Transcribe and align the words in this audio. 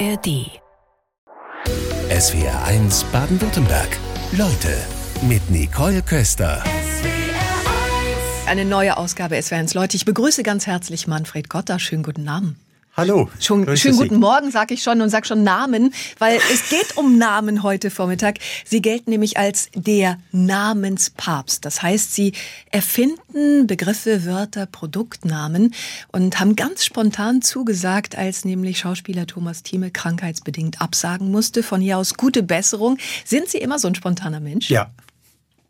ARD. 0.00 0.50
SWR 2.10 2.64
1 2.64 3.04
Baden-Württemberg. 3.04 3.88
Leute 4.32 4.76
mit 5.22 5.48
Nicole 5.50 6.02
Köster. 6.02 6.62
Eine 8.46 8.64
neue 8.64 8.96
Ausgabe 8.96 9.40
SWR 9.40 9.58
1 9.58 9.74
Leute. 9.74 9.96
Ich 9.96 10.04
begrüße 10.04 10.42
ganz 10.42 10.66
herzlich 10.66 11.06
Manfred 11.06 11.48
Gotter. 11.48 11.78
Schönen 11.78 12.02
guten 12.02 12.28
Abend. 12.28 12.56
Hallo. 12.96 13.28
Schon, 13.40 13.76
schönen 13.76 13.96
guten 13.96 14.20
Morgen, 14.20 14.52
sag 14.52 14.70
ich 14.70 14.80
schon 14.84 15.00
und 15.00 15.10
sag 15.10 15.26
schon 15.26 15.42
Namen, 15.42 15.92
weil 16.20 16.38
es 16.52 16.68
geht 16.68 16.96
um 16.96 17.18
Namen 17.18 17.64
heute 17.64 17.90
Vormittag. 17.90 18.38
Sie 18.64 18.80
gelten 18.80 19.10
nämlich 19.10 19.36
als 19.36 19.68
der 19.74 20.18
Namenspapst. 20.30 21.64
Das 21.64 21.82
heißt, 21.82 22.14
sie 22.14 22.34
erfinden 22.70 23.66
Begriffe, 23.66 24.24
Wörter, 24.26 24.66
Produktnamen 24.66 25.74
und 26.12 26.38
haben 26.38 26.54
ganz 26.54 26.84
spontan 26.84 27.42
zugesagt, 27.42 28.16
als 28.16 28.44
nämlich 28.44 28.78
Schauspieler 28.78 29.26
Thomas 29.26 29.64
Thieme 29.64 29.90
krankheitsbedingt 29.90 30.80
absagen 30.80 31.32
musste. 31.32 31.64
Von 31.64 31.80
hier 31.80 31.98
aus 31.98 32.14
gute 32.14 32.44
Besserung. 32.44 32.98
Sind 33.24 33.48
Sie 33.48 33.58
immer 33.58 33.80
so 33.80 33.88
ein 33.88 33.96
spontaner 33.96 34.38
Mensch? 34.38 34.70
Ja. 34.70 34.92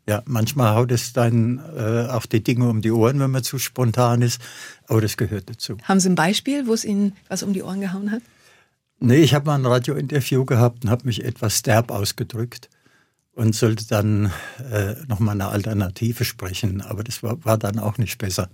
Ja, 0.07 0.21
manchmal 0.25 0.75
haut 0.75 0.91
es 0.91 1.13
dann 1.13 1.59
äh, 1.75 2.07
auch 2.11 2.27
die 2.27 2.43
Dinge 2.43 2.69
um 2.69 2.81
die 2.81 2.91
Ohren, 2.91 3.19
wenn 3.19 3.31
man 3.31 3.43
zu 3.43 3.57
spontan 3.57 4.21
ist, 4.21 4.39
aber 4.87 5.01
das 5.01 5.17
gehört 5.17 5.49
dazu. 5.49 5.77
Haben 5.83 5.99
Sie 5.99 6.09
ein 6.09 6.15
Beispiel, 6.15 6.67
wo 6.67 6.73
es 6.73 6.85
Ihnen 6.85 7.13
was 7.27 7.41
um 7.41 7.53
die 7.53 7.63
Ohren 7.63 7.81
gehauen 7.81 8.11
hat? 8.11 8.21
Nee, 8.99 9.17
ich 9.17 9.33
habe 9.33 9.47
mal 9.47 9.55
ein 9.55 9.65
Radiointerview 9.65 10.45
gehabt 10.45 10.83
und 10.83 10.91
habe 10.91 11.05
mich 11.05 11.23
etwas 11.23 11.63
derb 11.63 11.91
ausgedrückt 11.91 12.69
und 13.33 13.53
sollte 13.55 13.87
dann 13.87 14.31
äh, 14.71 14.95
nochmal 15.07 15.35
eine 15.35 15.47
Alternative 15.47 16.23
sprechen, 16.23 16.81
aber 16.81 17.03
das 17.03 17.21
war, 17.21 17.43
war 17.43 17.57
dann 17.57 17.79
auch 17.79 17.97
nicht 17.97 18.17
besser. 18.17 18.49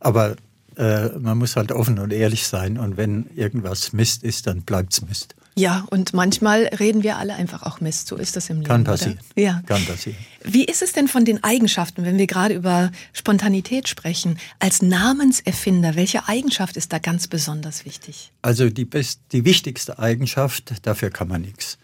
Aber 0.00 0.36
äh, 0.76 1.10
man 1.18 1.38
muss 1.38 1.56
halt 1.56 1.72
offen 1.72 1.98
und 1.98 2.12
ehrlich 2.12 2.46
sein 2.46 2.78
und 2.78 2.96
wenn 2.96 3.26
irgendwas 3.34 3.92
Mist 3.92 4.22
ist, 4.22 4.46
dann 4.46 4.62
bleibt's 4.62 5.02
Mist. 5.02 5.34
Ja, 5.56 5.86
und 5.90 6.12
manchmal 6.14 6.64
reden 6.64 7.04
wir 7.04 7.16
alle 7.16 7.34
einfach 7.34 7.62
auch 7.62 7.80
Mist. 7.80 8.08
So 8.08 8.16
ist 8.16 8.34
das 8.34 8.50
im 8.50 8.56
Leben. 8.56 8.66
Kann 8.66 8.84
passieren. 8.84 9.18
Oder? 9.36 9.42
Ja. 9.42 9.62
Kann 9.66 9.84
passieren. 9.84 10.16
Wie 10.42 10.64
ist 10.64 10.82
es 10.82 10.92
denn 10.92 11.06
von 11.06 11.24
den 11.24 11.44
Eigenschaften, 11.44 12.04
wenn 12.04 12.18
wir 12.18 12.26
gerade 12.26 12.54
über 12.54 12.90
Spontanität 13.12 13.88
sprechen? 13.88 14.38
Als 14.58 14.82
Namenserfinder, 14.82 15.94
welche 15.94 16.28
Eigenschaft 16.28 16.76
ist 16.76 16.92
da 16.92 16.98
ganz 16.98 17.28
besonders 17.28 17.84
wichtig? 17.84 18.32
Also 18.42 18.68
die, 18.68 18.84
best, 18.84 19.20
die 19.30 19.44
wichtigste 19.44 19.98
Eigenschaft, 20.00 20.74
dafür 20.82 21.10
kann 21.10 21.28
man 21.28 21.42
nichts, 21.42 21.78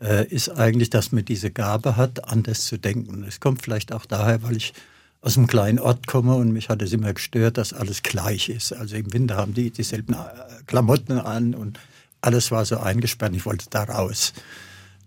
äh, 0.00 0.26
ist 0.26 0.50
eigentlich, 0.50 0.90
dass 0.90 1.10
man 1.10 1.24
diese 1.24 1.50
Gabe 1.50 1.96
hat, 1.96 2.28
anders 2.28 2.66
zu 2.66 2.76
denken. 2.76 3.24
Es 3.26 3.40
kommt 3.40 3.62
vielleicht 3.62 3.92
auch 3.92 4.04
daher, 4.04 4.42
weil 4.42 4.56
ich 4.58 4.74
aus 5.20 5.36
einem 5.36 5.46
kleinen 5.46 5.78
Ort 5.78 6.06
komme 6.06 6.34
und 6.34 6.52
mich 6.52 6.68
hat 6.68 6.82
es 6.82 6.92
immer 6.92 7.12
gestört, 7.12 7.58
dass 7.58 7.72
alles 7.72 8.02
gleich 8.02 8.48
ist. 8.48 8.72
Also 8.72 8.96
im 8.96 9.12
Winter 9.12 9.36
haben 9.36 9.54
die 9.54 9.70
dieselben 9.70 10.14
äh, 10.14 10.18
Klamotten 10.66 11.18
an 11.18 11.54
und 11.54 11.78
alles 12.20 12.50
war 12.50 12.64
so 12.64 12.78
eingesperrt, 12.78 13.34
ich 13.34 13.46
wollte 13.46 13.66
da 13.70 13.84
raus. 13.84 14.32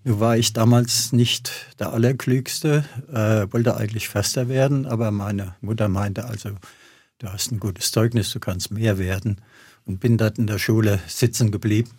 Nun 0.04 0.20
war 0.20 0.38
ich 0.38 0.54
damals 0.54 1.12
nicht 1.12 1.52
der 1.80 1.92
Allerklügste, 1.92 2.86
äh, 3.12 3.52
wollte 3.52 3.76
eigentlich 3.76 4.08
Förster 4.08 4.48
werden, 4.48 4.86
aber 4.86 5.12
meine 5.12 5.56
Mutter 5.62 5.90
meinte 5.90 6.26
also, 6.26 6.52
du 7.20 7.28
hast 7.28 7.52
ein 7.52 7.60
gutes 7.60 7.92
Zeugnis, 7.92 8.32
du 8.32 8.40
kannst 8.40 8.72
mehr 8.72 8.98
werden 8.98 9.42
und 9.86 10.00
bin 10.00 10.18
dort 10.18 10.38
in 10.38 10.48
der 10.48 10.60
Schule 10.60 11.00
sitzen 11.08 11.52
geblieben. 11.52 11.92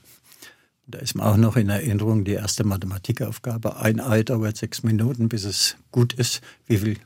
Da 0.86 0.98
ist 0.98 1.14
mir 1.14 1.24
auch 1.24 1.36
noch 1.36 1.56
in 1.56 1.68
Erinnerung 1.68 2.24
die 2.24 2.32
erste 2.32 2.64
Mathematikaufgabe. 2.64 3.76
Ein 3.76 4.00
Ei 4.00 4.24
dauert 4.24 4.56
sechs 4.56 4.82
Minuten, 4.82 5.28
bis 5.28 5.44
es 5.44 5.76
gut 5.92 6.12
ist. 6.14 6.40
Wie 6.66 6.78
viel 6.78 6.96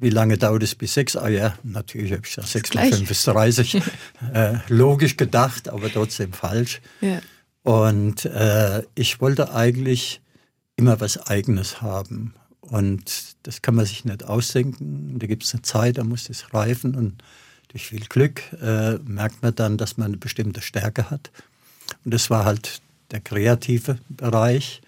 wie 0.00 0.10
lange 0.10 0.38
dauert 0.38 0.62
es 0.62 0.74
bis 0.74 0.94
sechs? 0.94 1.16
Ah 1.16 1.28
ja, 1.28 1.54
natürlich 1.62 2.12
habe 2.12 2.22
ich 2.24 2.34
gesagt, 2.34 2.48
sechs 2.48 2.74
mal 2.74 2.90
fünf 2.90 3.10
ist 3.10 3.26
30. 3.26 3.82
äh, 4.34 4.54
logisch 4.68 5.16
gedacht, 5.16 5.68
aber 5.68 5.92
trotzdem 5.92 6.32
falsch. 6.32 6.80
Ja. 7.00 7.20
Und 7.62 8.24
äh, 8.24 8.82
ich 8.94 9.20
wollte 9.20 9.54
eigentlich 9.54 10.20
immer 10.76 11.00
was 11.00 11.18
Eigenes 11.26 11.82
haben. 11.82 12.34
Und 12.60 13.36
das 13.42 13.62
kann 13.62 13.74
man 13.74 13.84
sich 13.84 14.04
nicht 14.04 14.24
ausdenken. 14.24 15.18
Da 15.18 15.26
gibt 15.26 15.44
es 15.44 15.52
eine 15.52 15.62
Zeit, 15.62 15.98
da 15.98 16.04
muss 16.04 16.30
es 16.30 16.54
reifen. 16.54 16.94
Und 16.94 17.22
durch 17.68 17.86
viel 17.88 18.00
Glück 18.00 18.42
äh, 18.60 18.94
merkt 19.04 19.42
man 19.42 19.54
dann, 19.54 19.76
dass 19.76 19.98
man 19.98 20.08
eine 20.08 20.16
bestimmte 20.16 20.62
Stärke 20.62 21.10
hat. 21.10 21.30
Und 22.04 22.14
das 22.14 22.30
war 22.30 22.44
halt 22.44 22.80
der 23.10 23.20
kreative 23.20 23.98
Bereich, 24.08 24.80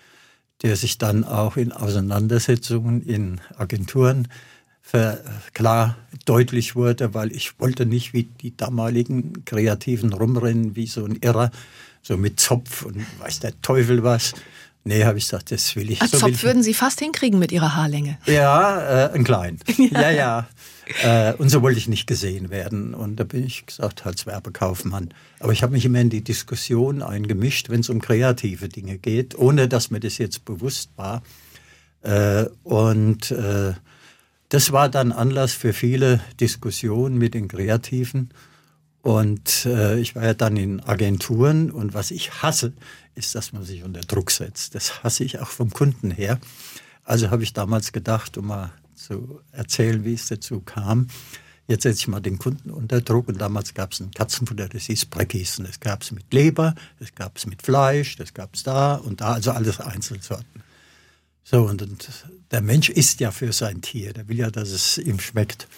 der 0.63 0.77
sich 0.77 0.97
dann 0.97 1.25
auch 1.25 1.57
in 1.57 1.73
Auseinandersetzungen 1.73 3.03
in 3.03 3.41
Agenturen 3.57 4.29
klar 5.55 5.97
deutlich 6.27 6.77
wurde, 6.77 7.15
weil 7.15 7.33
ich 7.33 7.59
wollte 7.59 7.87
nicht 7.87 8.13
wie 8.13 8.25
die 8.25 8.57
damaligen 8.57 9.45
Kreativen 9.45 10.13
rumrennen, 10.13 10.77
wie 10.77 10.87
so 10.87 11.05
ein 11.05 11.17
Irrer, 11.17 11.51
so 12.03 12.17
mit 12.17 12.39
Zopf 12.41 12.83
und 12.83 13.05
weiß 13.21 13.41
der 13.41 13.61
Teufel 13.63 14.03
was. 14.03 14.35
Nee, 14.85 15.05
habe 15.05 15.19
ich 15.19 15.25
gesagt, 15.25 15.53
das 15.53 15.77
will 15.77 15.91
ich. 15.93 16.03
Als 16.03 16.11
so 16.11 16.19
Zopf 16.19 16.31
ich. 16.31 16.43
würden 16.43 16.63
Sie 16.63 16.75
fast 16.75 16.99
hinkriegen 16.99 17.39
mit 17.39 17.53
Ihrer 17.53 17.77
Haarlänge. 17.77 18.19
Ja, 18.27 19.07
äh, 19.07 19.13
ein 19.13 19.23
klein. 19.23 19.59
ja, 19.77 20.11
ja. 20.11 20.11
ja. 20.11 21.31
Äh, 21.31 21.35
und 21.35 21.51
so 21.51 21.63
wollte 21.63 21.79
ich 21.79 21.87
nicht 21.87 22.09
gesehen 22.09 22.51
werden. 22.51 22.93
Und 22.93 23.17
da 23.17 23.25
bin 23.25 23.47
ich 23.47 23.65
gesagt, 23.65 24.05
als 24.05 24.27
Werbekaufmann. 24.27 25.15
Aber 25.39 25.53
ich 25.53 25.63
habe 25.63 25.73
mich 25.73 25.85
immer 25.85 26.01
in 26.01 26.11
die 26.11 26.25
Diskussion 26.25 27.03
eingemischt, 27.03 27.71
wenn 27.71 27.81
es 27.81 27.91
um 27.91 28.01
kreative 28.01 28.69
Dinge 28.69 28.99
geht, 28.99 29.39
ohne 29.39 29.69
dass 29.69 29.93
mir 29.93 30.01
das 30.01 30.19
jetzt 30.19 30.45
bewusst 30.45 30.91
war. 30.97 31.23
Äh, 32.03 32.47
und 32.65 33.31
äh, 33.31 33.75
das 34.53 34.71
war 34.71 34.91
dann 34.91 35.13
Anlass 35.13 35.55
für 35.55 35.73
viele 35.73 36.21
Diskussionen 36.39 37.17
mit 37.17 37.33
den 37.33 37.49
Kreativen. 37.49 38.29
Und 39.01 39.65
äh, 39.65 39.99
ich 39.99 40.15
war 40.15 40.25
ja 40.25 40.35
dann 40.35 40.59
in 40.59 40.81
Agenturen 40.81 41.71
und 41.71 41.95
was 41.95 42.11
ich 42.11 42.43
hasse, 42.43 42.75
ist, 43.15 43.35
dass 43.35 43.55
man 43.55 43.65
sich 43.65 43.83
unter 43.83 44.03
Druck 44.03 44.31
setzt. 44.31 44.75
Das 44.75 45.03
hasse 45.03 45.25
ich 45.25 45.41
auch 45.41 45.49
vom 45.49 45.71
Kunden 45.71 46.11
her. 46.11 46.39
Also 47.03 47.31
habe 47.31 47.43
ich 47.43 47.55
damals 47.55 47.93
gedacht, 47.93 48.37
um 48.37 48.49
mal 48.49 48.73
zu 48.95 49.41
erzählen, 49.53 50.05
wie 50.05 50.13
es 50.13 50.29
dazu 50.29 50.61
kam, 50.61 51.07
jetzt 51.67 51.85
setze 51.85 52.01
ich 52.01 52.09
mal 52.09 52.21
den 52.21 52.39
Kunden 52.39 52.71
unter 52.71 53.01
Druck. 53.01 53.29
Und 53.29 53.41
damals 53.41 53.73
gab 53.73 53.93
es 53.93 54.01
ein 54.01 54.11
Katzenfutter, 54.11 54.69
das 54.69 54.83
hieß 54.83 55.07
Breckis. 55.07 55.59
Und 55.59 55.67
das 55.67 55.81
gab 55.81 56.03
es 56.03 56.11
mit 56.11 56.31
Leber, 56.31 56.75
das 57.01 57.15
gab 57.15 57.39
es 57.39 57.47
mit 57.47 57.63
Fleisch, 57.63 58.17
das 58.17 58.35
gab 58.35 58.55
es 58.55 58.65
da 58.65 58.97
und 58.97 59.23
da, 59.23 59.33
also 59.33 59.53
alles 59.53 59.81
Einzelsorten. 59.81 60.63
So, 61.45 61.65
und, 61.65 61.83
und 61.83 62.09
der 62.51 62.61
Mensch 62.61 62.89
isst 62.89 63.21
ja 63.21 63.31
für 63.31 63.53
sein 63.53 63.83
Tier, 63.83 64.13
der 64.13 64.29
will 64.29 64.39
ja, 64.39 64.51
dass 64.51 64.71
es 64.71 64.99
ihm 64.99 65.19
schmeckt. 65.19 65.69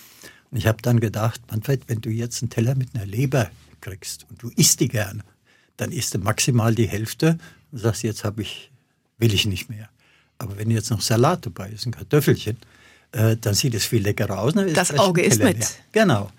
Und 0.50 0.58
ich 0.58 0.66
habe 0.66 0.82
dann 0.82 1.00
gedacht, 1.00 1.40
Manfred, 1.50 1.88
wenn 1.88 2.00
du 2.00 2.10
jetzt 2.10 2.42
einen 2.42 2.50
Teller 2.50 2.74
mit 2.74 2.94
einer 2.94 3.06
Leber 3.06 3.50
kriegst 3.80 4.26
und 4.28 4.42
du 4.42 4.50
isst 4.56 4.80
die 4.80 4.88
gern, 4.88 5.22
dann 5.76 5.90
isst 5.90 6.14
du 6.14 6.18
maximal 6.18 6.74
die 6.74 6.86
Hälfte 6.86 7.38
und 7.72 7.78
sagst, 7.78 8.02
jetzt 8.02 8.24
habe 8.24 8.42
ich, 8.42 8.70
will 9.18 9.34
ich 9.34 9.46
nicht 9.46 9.68
mehr. 9.68 9.88
Aber 10.38 10.56
wenn 10.58 10.70
jetzt 10.70 10.90
noch 10.90 11.00
Salat 11.00 11.46
dabei 11.46 11.70
ist, 11.70 11.86
ein 11.86 11.92
Kartoffelchen, 11.92 12.58
äh, 13.12 13.36
dann 13.36 13.54
sieht 13.54 13.74
es 13.74 13.84
viel 13.84 14.02
leckerer 14.02 14.38
aus. 14.38 14.54
das 14.54 14.98
Auge 14.98 15.22
ist 15.22 15.42
mit. 15.42 15.58
Mehr. 15.58 15.68
Genau. 15.92 16.30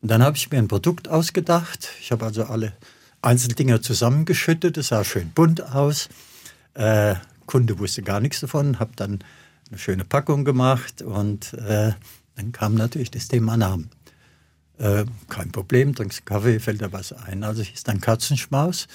Und 0.00 0.10
dann 0.10 0.22
habe 0.22 0.36
ich 0.36 0.50
mir 0.50 0.58
ein 0.58 0.68
Produkt 0.68 1.08
ausgedacht. 1.08 1.88
Ich 2.00 2.12
habe 2.12 2.24
also 2.24 2.44
alle 2.44 2.72
Einzeldinger 3.22 3.82
zusammengeschüttet. 3.82 4.76
Es 4.76 4.88
sah 4.88 5.04
schön 5.04 5.30
bunt 5.30 5.62
aus. 5.62 6.08
Äh, 6.74 7.14
Kunde 7.46 7.78
wusste 7.78 8.02
gar 8.02 8.20
nichts 8.20 8.40
davon, 8.40 8.78
habe 8.78 8.92
dann 8.96 9.20
eine 9.70 9.78
schöne 9.78 10.04
Packung 10.04 10.44
gemacht 10.44 11.02
und 11.02 11.54
äh, 11.54 11.92
dann 12.36 12.52
kam 12.52 12.74
natürlich 12.74 13.10
das 13.10 13.28
Thema 13.28 13.56
Namen. 13.56 13.90
Äh, 14.78 15.04
kein 15.28 15.52
Problem, 15.52 15.94
trinkst 15.94 16.26
Kaffee, 16.26 16.58
fällt 16.58 16.82
da 16.82 16.92
was 16.92 17.12
ein. 17.12 17.44
Also 17.44 17.62
hieß 17.62 17.84
dann 17.84 18.00
Katzenschmaus. 18.00 18.88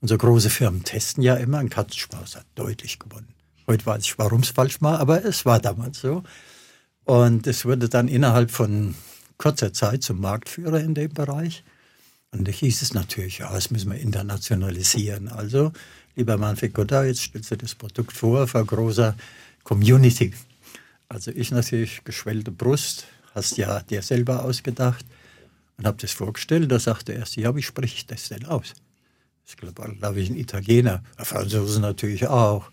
Unsere 0.00 0.18
große 0.18 0.50
Firmen 0.50 0.84
testen 0.84 1.22
ja 1.22 1.36
immer, 1.36 1.58
ein 1.58 1.70
Katzenschmaus 1.70 2.36
hat 2.36 2.46
deutlich 2.54 2.98
gewonnen. 2.98 3.28
Heute 3.66 3.86
weiß 3.86 4.04
ich, 4.04 4.18
warum 4.18 4.40
es 4.40 4.50
falsch 4.50 4.82
war, 4.82 4.98
aber 4.98 5.24
es 5.24 5.46
war 5.46 5.60
damals 5.60 6.00
so. 6.00 6.22
Und 7.04 7.46
es 7.46 7.64
wurde 7.64 7.88
dann 7.88 8.08
innerhalb 8.08 8.50
von 8.50 8.94
kurzer 9.38 9.72
Zeit 9.72 10.02
zum 10.02 10.20
Marktführer 10.20 10.80
in 10.80 10.94
dem 10.94 11.12
Bereich. 11.12 11.64
Und 12.32 12.48
da 12.48 12.52
hieß 12.52 12.82
es 12.82 12.94
natürlich, 12.94 13.38
ja, 13.38 13.52
das 13.52 13.70
müssen 13.70 13.92
wir 13.92 13.98
internationalisieren. 13.98 15.28
Also, 15.28 15.72
lieber 16.16 16.38
Manfred 16.38 16.74
Godard, 16.74 17.06
jetzt 17.06 17.22
stellst 17.22 17.50
du 17.50 17.56
das 17.56 17.74
Produkt 17.74 18.12
vor 18.12 18.48
vor 18.48 18.64
großer 18.64 19.14
Community. 19.62 20.32
Also 21.08 21.30
ich 21.30 21.50
natürlich 21.50 22.04
geschwellte 22.04 22.50
Brust, 22.50 23.06
hast 23.34 23.58
ja 23.58 23.80
dir 23.80 24.00
selber 24.00 24.44
ausgedacht 24.44 25.04
und 25.76 25.86
habe 25.86 25.98
das 26.00 26.12
vorgestellt. 26.12 26.72
Da 26.72 26.78
sagte 26.78 27.12
er 27.12 27.26
ja, 27.34 27.54
wie 27.54 27.62
spreche 27.62 27.96
ich 27.96 28.06
das 28.06 28.28
denn 28.28 28.46
aus? 28.46 28.72
Ich 29.46 29.56
glaube, 29.56 29.94
glaube 29.98 30.20
ich, 30.20 30.30
ein 30.30 30.36
Italiener, 30.36 31.02
Franzosen 31.18 31.82
natürlich 31.82 32.28
auch. 32.28 32.70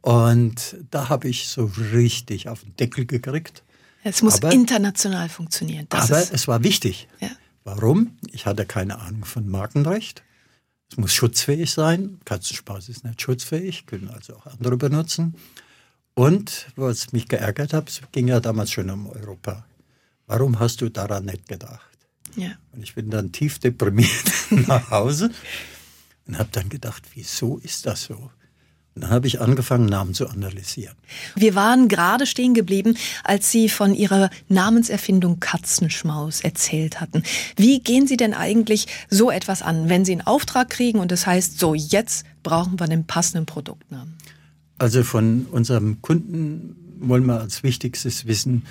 Und 0.00 0.76
da 0.90 1.08
habe 1.10 1.28
ich 1.28 1.48
so 1.48 1.70
richtig 1.92 2.48
auf 2.48 2.60
den 2.60 2.74
Deckel 2.76 3.04
gekriegt. 3.04 3.62
Es 4.04 4.22
muss 4.22 4.36
aber, 4.36 4.52
international 4.52 5.28
funktionieren. 5.28 5.86
Aber 5.90 6.18
es 6.32 6.48
war 6.48 6.62
wichtig. 6.62 7.08
Ja. 7.20 7.30
Warum? 7.66 8.16
Ich 8.30 8.46
hatte 8.46 8.64
keine 8.64 9.00
Ahnung 9.00 9.24
von 9.24 9.48
Markenrecht. 9.48 10.22
Es 10.88 10.98
muss 10.98 11.12
schutzfähig 11.12 11.72
sein. 11.72 12.20
Katzenspaß 12.24 12.88
ist 12.88 13.02
nicht 13.02 13.20
schutzfähig, 13.20 13.86
können 13.86 14.08
also 14.08 14.36
auch 14.36 14.46
andere 14.46 14.76
benutzen. 14.76 15.34
Und 16.14 16.68
was 16.76 17.12
mich 17.12 17.26
geärgert 17.26 17.72
hat, 17.72 17.88
es 17.88 18.02
ging 18.12 18.28
ja 18.28 18.38
damals 18.38 18.70
schon 18.70 18.88
um 18.88 19.08
Europa. 19.08 19.66
Warum 20.28 20.60
hast 20.60 20.80
du 20.80 20.90
daran 20.90 21.24
nicht 21.24 21.48
gedacht? 21.48 21.98
Ja. 22.36 22.52
Und 22.70 22.84
ich 22.84 22.94
bin 22.94 23.10
dann 23.10 23.32
tief 23.32 23.58
deprimiert 23.58 24.32
nach 24.50 24.88
Hause 24.92 25.32
und 26.28 26.38
habe 26.38 26.50
dann 26.52 26.68
gedacht, 26.68 27.02
wieso 27.14 27.58
ist 27.58 27.84
das 27.84 28.04
so? 28.04 28.30
Dann 28.96 29.10
habe 29.10 29.26
ich 29.26 29.42
angefangen, 29.42 29.84
Namen 29.84 30.14
zu 30.14 30.26
analysieren. 30.26 30.96
Wir 31.34 31.54
waren 31.54 31.88
gerade 31.88 32.24
stehen 32.24 32.54
geblieben, 32.54 32.96
als 33.24 33.50
Sie 33.50 33.68
von 33.68 33.94
Ihrer 33.94 34.30
Namenserfindung 34.48 35.38
Katzenschmaus 35.38 36.40
erzählt 36.40 36.98
hatten. 36.98 37.22
Wie 37.56 37.80
gehen 37.80 38.06
Sie 38.06 38.16
denn 38.16 38.32
eigentlich 38.32 38.86
so 39.10 39.30
etwas 39.30 39.60
an, 39.60 39.90
wenn 39.90 40.06
Sie 40.06 40.12
einen 40.12 40.26
Auftrag 40.26 40.70
kriegen 40.70 40.98
und 40.98 41.12
es 41.12 41.20
das 41.20 41.26
heißt, 41.26 41.58
so 41.58 41.74
jetzt 41.74 42.24
brauchen 42.42 42.80
wir 42.80 42.86
den 42.86 43.06
passenden 43.06 43.44
Produktnamen? 43.44 44.14
Also 44.78 45.02
von 45.02 45.46
unserem 45.50 46.00
Kunden 46.00 46.76
wollen 46.98 47.26
wir 47.26 47.40
als 47.40 47.62
Wichtigstes 47.62 48.26
wissen, 48.26 48.64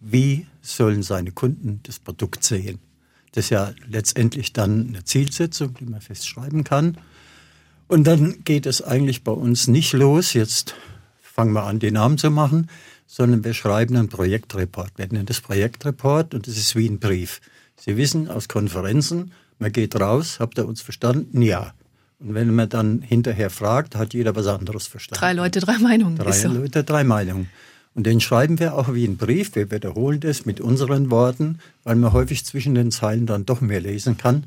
wie 0.00 0.46
sollen 0.62 1.02
seine 1.02 1.32
Kunden 1.32 1.80
das 1.82 1.98
Produkt 1.98 2.44
sehen. 2.44 2.78
Das 3.32 3.46
ist 3.46 3.50
ja 3.50 3.72
letztendlich 3.88 4.52
dann 4.52 4.88
eine 4.88 5.02
Zielsetzung, 5.02 5.74
die 5.74 5.86
man 5.86 6.00
festschreiben 6.00 6.62
kann. 6.62 6.96
Und 7.86 8.06
dann 8.06 8.44
geht 8.44 8.66
es 8.66 8.82
eigentlich 8.82 9.24
bei 9.24 9.32
uns 9.32 9.68
nicht 9.68 9.92
los, 9.92 10.32
jetzt 10.32 10.74
fangen 11.20 11.52
wir 11.52 11.64
an, 11.64 11.78
die 11.78 11.90
Namen 11.90 12.18
zu 12.18 12.30
machen, 12.30 12.68
sondern 13.06 13.44
wir 13.44 13.54
schreiben 13.54 13.96
einen 13.96 14.08
Projektreport. 14.08 14.92
Wir 14.96 15.06
nennen 15.06 15.26
das 15.26 15.40
Projektreport 15.40 16.34
und 16.34 16.46
das 16.46 16.56
ist 16.56 16.74
wie 16.76 16.88
ein 16.88 16.98
Brief. 16.98 17.40
Sie 17.76 17.96
wissen 17.96 18.28
aus 18.28 18.48
Konferenzen, 18.48 19.32
man 19.58 19.72
geht 19.72 19.98
raus, 20.00 20.38
habt 20.40 20.58
ihr 20.58 20.66
uns 20.66 20.80
verstanden? 20.80 21.42
Ja. 21.42 21.74
Und 22.20 22.34
wenn 22.34 22.54
man 22.54 22.68
dann 22.68 23.02
hinterher 23.02 23.50
fragt, 23.50 23.96
hat 23.96 24.14
jeder 24.14 24.34
was 24.34 24.46
anderes 24.46 24.86
verstanden. 24.86 25.20
Drei 25.20 25.32
Leute, 25.32 25.60
drei 25.60 25.78
Meinungen. 25.78 26.16
Drei 26.16 26.32
so. 26.32 26.48
Leute, 26.48 26.84
drei 26.84 27.04
Meinungen. 27.04 27.48
Und 27.94 28.06
den 28.06 28.20
schreiben 28.20 28.58
wir 28.58 28.74
auch 28.74 28.92
wie 28.92 29.04
ein 29.04 29.16
Brief. 29.16 29.54
Wir 29.54 29.70
wiederholen 29.70 30.20
das 30.20 30.46
mit 30.46 30.60
unseren 30.60 31.10
Worten, 31.10 31.58
weil 31.84 31.94
man 31.96 32.12
häufig 32.12 32.44
zwischen 32.44 32.74
den 32.74 32.90
Zeilen 32.90 33.26
dann 33.26 33.46
doch 33.46 33.60
mehr 33.60 33.80
lesen 33.80 34.16
kann. 34.16 34.44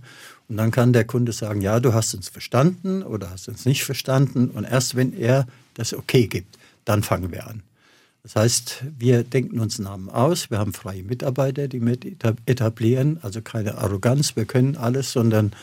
Und 0.49 0.57
dann 0.57 0.71
kann 0.71 0.93
der 0.93 1.05
Kunde 1.05 1.33
sagen, 1.33 1.61
ja, 1.61 1.79
du 1.79 1.93
hast 1.93 2.13
uns 2.13 2.29
verstanden 2.29 3.03
oder 3.03 3.29
hast 3.29 3.49
uns 3.49 3.65
nicht 3.65 3.83
verstanden. 3.83 4.49
Und 4.49 4.63
erst 4.63 4.95
wenn 4.95 5.13
er 5.13 5.45
das 5.73 5.93
Okay 5.93 6.27
gibt, 6.27 6.57
dann 6.85 7.03
fangen 7.03 7.31
wir 7.31 7.47
an. 7.47 7.63
Das 8.23 8.35
heißt, 8.35 8.83
wir 8.97 9.23
denken 9.23 9.59
uns 9.59 9.79
Namen 9.79 10.09
aus. 10.09 10.49
Wir 10.49 10.59
haben 10.59 10.73
freie 10.73 11.03
Mitarbeiter, 11.03 11.67
die 11.67 11.79
mit 11.79 12.05
etablieren. 12.45 13.19
Also 13.21 13.41
keine 13.41 13.77
Arroganz, 13.77 14.35
wir 14.35 14.45
können 14.45 14.75
alles, 14.75 15.11
sondern 15.11 15.53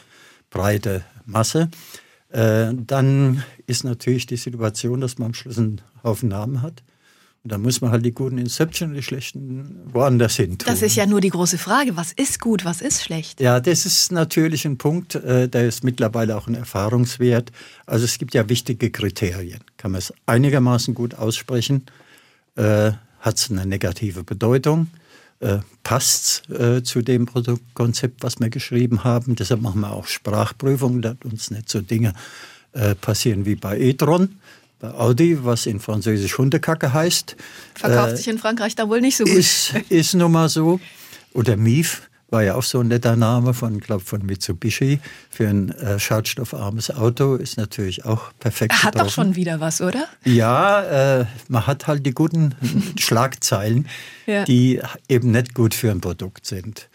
breite 0.50 1.04
Masse. 1.26 1.70
Äh, 2.30 2.72
dann 2.74 3.44
ist 3.66 3.84
natürlich 3.84 4.26
die 4.26 4.36
Situation, 4.36 5.00
dass 5.00 5.18
man 5.18 5.26
am 5.26 5.34
Schluss 5.34 5.58
einen 5.58 5.80
Haufen 6.02 6.30
Namen 6.30 6.62
hat. 6.62 6.82
Und 7.44 7.52
da 7.52 7.58
muss 7.58 7.82
man 7.82 7.90
halt 7.90 8.06
die 8.06 8.12
guten 8.12 8.38
Inception 8.38 8.88
und 8.88 8.94
die 8.94 9.02
schlechten 9.02 9.82
woanders 9.92 10.36
hin 10.36 10.56
tun. 10.56 10.66
Das 10.66 10.80
ist 10.80 10.96
ja 10.96 11.04
nur 11.04 11.20
die 11.20 11.28
große 11.28 11.58
Frage. 11.58 11.94
Was 11.94 12.12
ist 12.12 12.40
gut, 12.40 12.64
was 12.64 12.80
ist 12.80 13.04
schlecht? 13.04 13.38
Ja, 13.38 13.60
das 13.60 13.84
ist 13.84 14.12
natürlich 14.12 14.64
ein 14.64 14.78
Punkt, 14.78 15.14
äh, 15.16 15.46
der 15.46 15.68
ist 15.68 15.84
mittlerweile 15.84 16.38
auch 16.38 16.46
ein 16.46 16.54
Erfahrungswert. 16.54 17.52
Also 17.84 18.06
es 18.06 18.16
gibt 18.16 18.32
ja 18.32 18.48
wichtige 18.48 18.90
Kriterien. 18.90 19.60
Kann 19.76 19.92
man 19.92 19.98
es 19.98 20.14
einigermaßen 20.24 20.94
gut 20.94 21.16
aussprechen? 21.16 21.84
Äh, 22.56 22.92
Hat 23.20 23.36
es 23.36 23.50
eine 23.50 23.66
negative 23.66 24.24
Bedeutung? 24.24 24.86
Äh, 25.40 25.58
Passt 25.82 26.48
es 26.48 26.58
äh, 26.58 26.82
zu 26.82 27.02
dem 27.02 27.26
Produktkonzept, 27.26 28.22
was 28.22 28.40
wir 28.40 28.48
geschrieben 28.48 29.04
haben? 29.04 29.34
Deshalb 29.36 29.60
machen 29.60 29.82
wir 29.82 29.92
auch 29.92 30.06
Sprachprüfungen, 30.06 31.02
dass 31.02 31.16
uns 31.24 31.50
nicht 31.50 31.68
so 31.68 31.82
Dinge 31.82 32.14
äh, 32.72 32.94
passieren 32.94 33.44
wie 33.44 33.54
bei 33.54 33.78
e-tron 33.78 34.38
Audi, 34.92 35.44
was 35.44 35.66
in 35.66 35.80
Französisch 35.80 36.38
Hundekacke 36.38 36.92
heißt. 36.92 37.36
Verkauft 37.74 38.12
äh, 38.12 38.16
sich 38.16 38.28
in 38.28 38.38
Frankreich 38.38 38.74
da 38.74 38.88
wohl 38.88 39.00
nicht 39.00 39.16
so 39.16 39.24
gut. 39.24 39.34
Ist, 39.34 39.74
ist 39.88 40.14
nun 40.14 40.32
mal 40.32 40.48
so. 40.48 40.80
Oder 41.32 41.56
MIF 41.56 42.08
war 42.30 42.42
ja 42.42 42.56
auch 42.56 42.62
so 42.62 42.80
ein 42.80 42.88
netter 42.88 43.16
Name 43.16 43.54
von, 43.54 43.78
glaube 43.78 44.04
von 44.04 44.26
Mitsubishi 44.26 44.98
für 45.30 45.48
ein 45.48 45.70
äh, 45.70 45.98
schadstoffarmes 45.98 46.90
Auto. 46.90 47.36
Ist 47.36 47.56
natürlich 47.56 48.04
auch 48.04 48.32
perfekt. 48.40 48.72
Er 48.72 48.82
hat 48.82 48.92
getroffen. 48.94 49.06
doch 49.06 49.14
schon 49.14 49.36
wieder 49.36 49.60
was, 49.60 49.80
oder? 49.80 50.08
Ja, 50.24 51.20
äh, 51.20 51.26
man 51.48 51.66
hat 51.66 51.86
halt 51.86 52.04
die 52.04 52.12
guten 52.12 52.54
Schlagzeilen, 52.98 53.88
ja. 54.26 54.44
die 54.44 54.80
eben 55.08 55.30
nicht 55.30 55.54
gut 55.54 55.74
für 55.74 55.90
ein 55.90 56.00
Produkt 56.00 56.46
sind. 56.46 56.88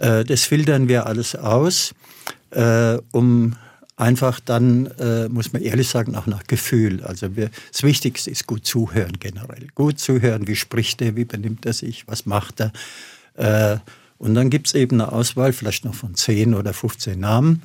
Äh, 0.00 0.24
das 0.24 0.42
filtern 0.44 0.88
wir 0.88 1.06
alles 1.06 1.36
aus, 1.36 1.94
äh, 2.50 2.98
um 3.12 3.54
einfach 4.00 4.40
dann, 4.40 4.86
äh, 4.98 5.28
muss 5.28 5.52
man 5.52 5.62
ehrlich 5.62 5.88
sagen, 5.88 6.16
auch 6.16 6.26
nach 6.26 6.44
Gefühl. 6.44 7.02
Also 7.04 7.36
wir, 7.36 7.50
das 7.70 7.82
Wichtigste 7.82 8.30
ist 8.30 8.46
gut 8.46 8.64
zuhören 8.64 9.18
generell. 9.20 9.68
Gut 9.74 10.00
zuhören, 10.00 10.48
wie 10.48 10.56
spricht 10.56 11.02
er, 11.02 11.16
wie 11.16 11.24
benimmt 11.24 11.66
er 11.66 11.72
sich, 11.72 12.08
was 12.08 12.26
macht 12.26 12.60
er. 12.60 12.72
Äh, 13.36 13.78
und 14.18 14.34
dann 14.34 14.50
gibt 14.50 14.66
es 14.66 14.74
eben 14.74 15.00
eine 15.00 15.12
Auswahl, 15.12 15.52
vielleicht 15.52 15.84
noch 15.84 15.94
von 15.94 16.14
10 16.14 16.54
oder 16.54 16.72
15 16.72 17.18
Namen. 17.18 17.62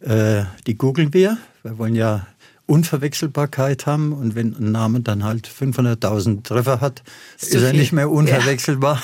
Äh, 0.00 0.44
die 0.66 0.76
googeln 0.76 1.14
wir. 1.14 1.38
Wir 1.62 1.78
wollen 1.78 1.94
ja 1.94 2.26
Unverwechselbarkeit 2.66 3.86
haben. 3.86 4.12
Und 4.12 4.34
wenn 4.34 4.56
ein 4.56 4.72
Name 4.72 5.00
dann 5.00 5.24
halt 5.24 5.48
500.000 5.48 6.42
Treffer 6.42 6.80
hat, 6.80 7.02
ist, 7.40 7.54
ist 7.54 7.62
er 7.62 7.72
nicht 7.72 7.92
mehr 7.92 8.10
unverwechselbar. 8.10 8.96
Ja. 8.96 9.02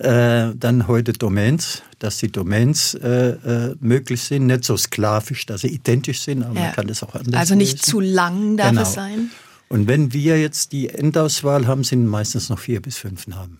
Äh, 0.00 0.54
dann 0.56 0.88
heute 0.88 1.12
Domains 1.12 1.82
dass 2.00 2.16
die 2.16 2.32
Domains 2.32 2.94
äh, 2.94 3.08
äh, 3.08 3.76
möglich 3.78 4.22
sind, 4.22 4.46
nicht 4.46 4.64
so 4.64 4.76
sklavisch, 4.76 5.46
dass 5.46 5.60
sie 5.60 5.68
identisch 5.68 6.22
sind, 6.22 6.42
aber 6.42 6.54
ja. 6.54 6.60
man 6.62 6.72
kann 6.72 6.86
das 6.88 7.02
auch 7.02 7.14
anders 7.14 7.38
Also 7.38 7.54
nicht 7.54 7.72
lesen. 7.78 7.84
zu 7.84 8.00
lang 8.00 8.56
darf 8.56 8.70
genau. 8.70 8.82
es 8.82 8.94
sein? 8.94 9.30
Und 9.68 9.86
wenn 9.86 10.12
wir 10.12 10.40
jetzt 10.40 10.72
die 10.72 10.88
Endauswahl 10.88 11.66
haben, 11.66 11.84
sind 11.84 12.06
meistens 12.06 12.48
noch 12.48 12.58
vier 12.58 12.80
bis 12.82 12.96
fünf 12.96 13.28
Namen. 13.28 13.58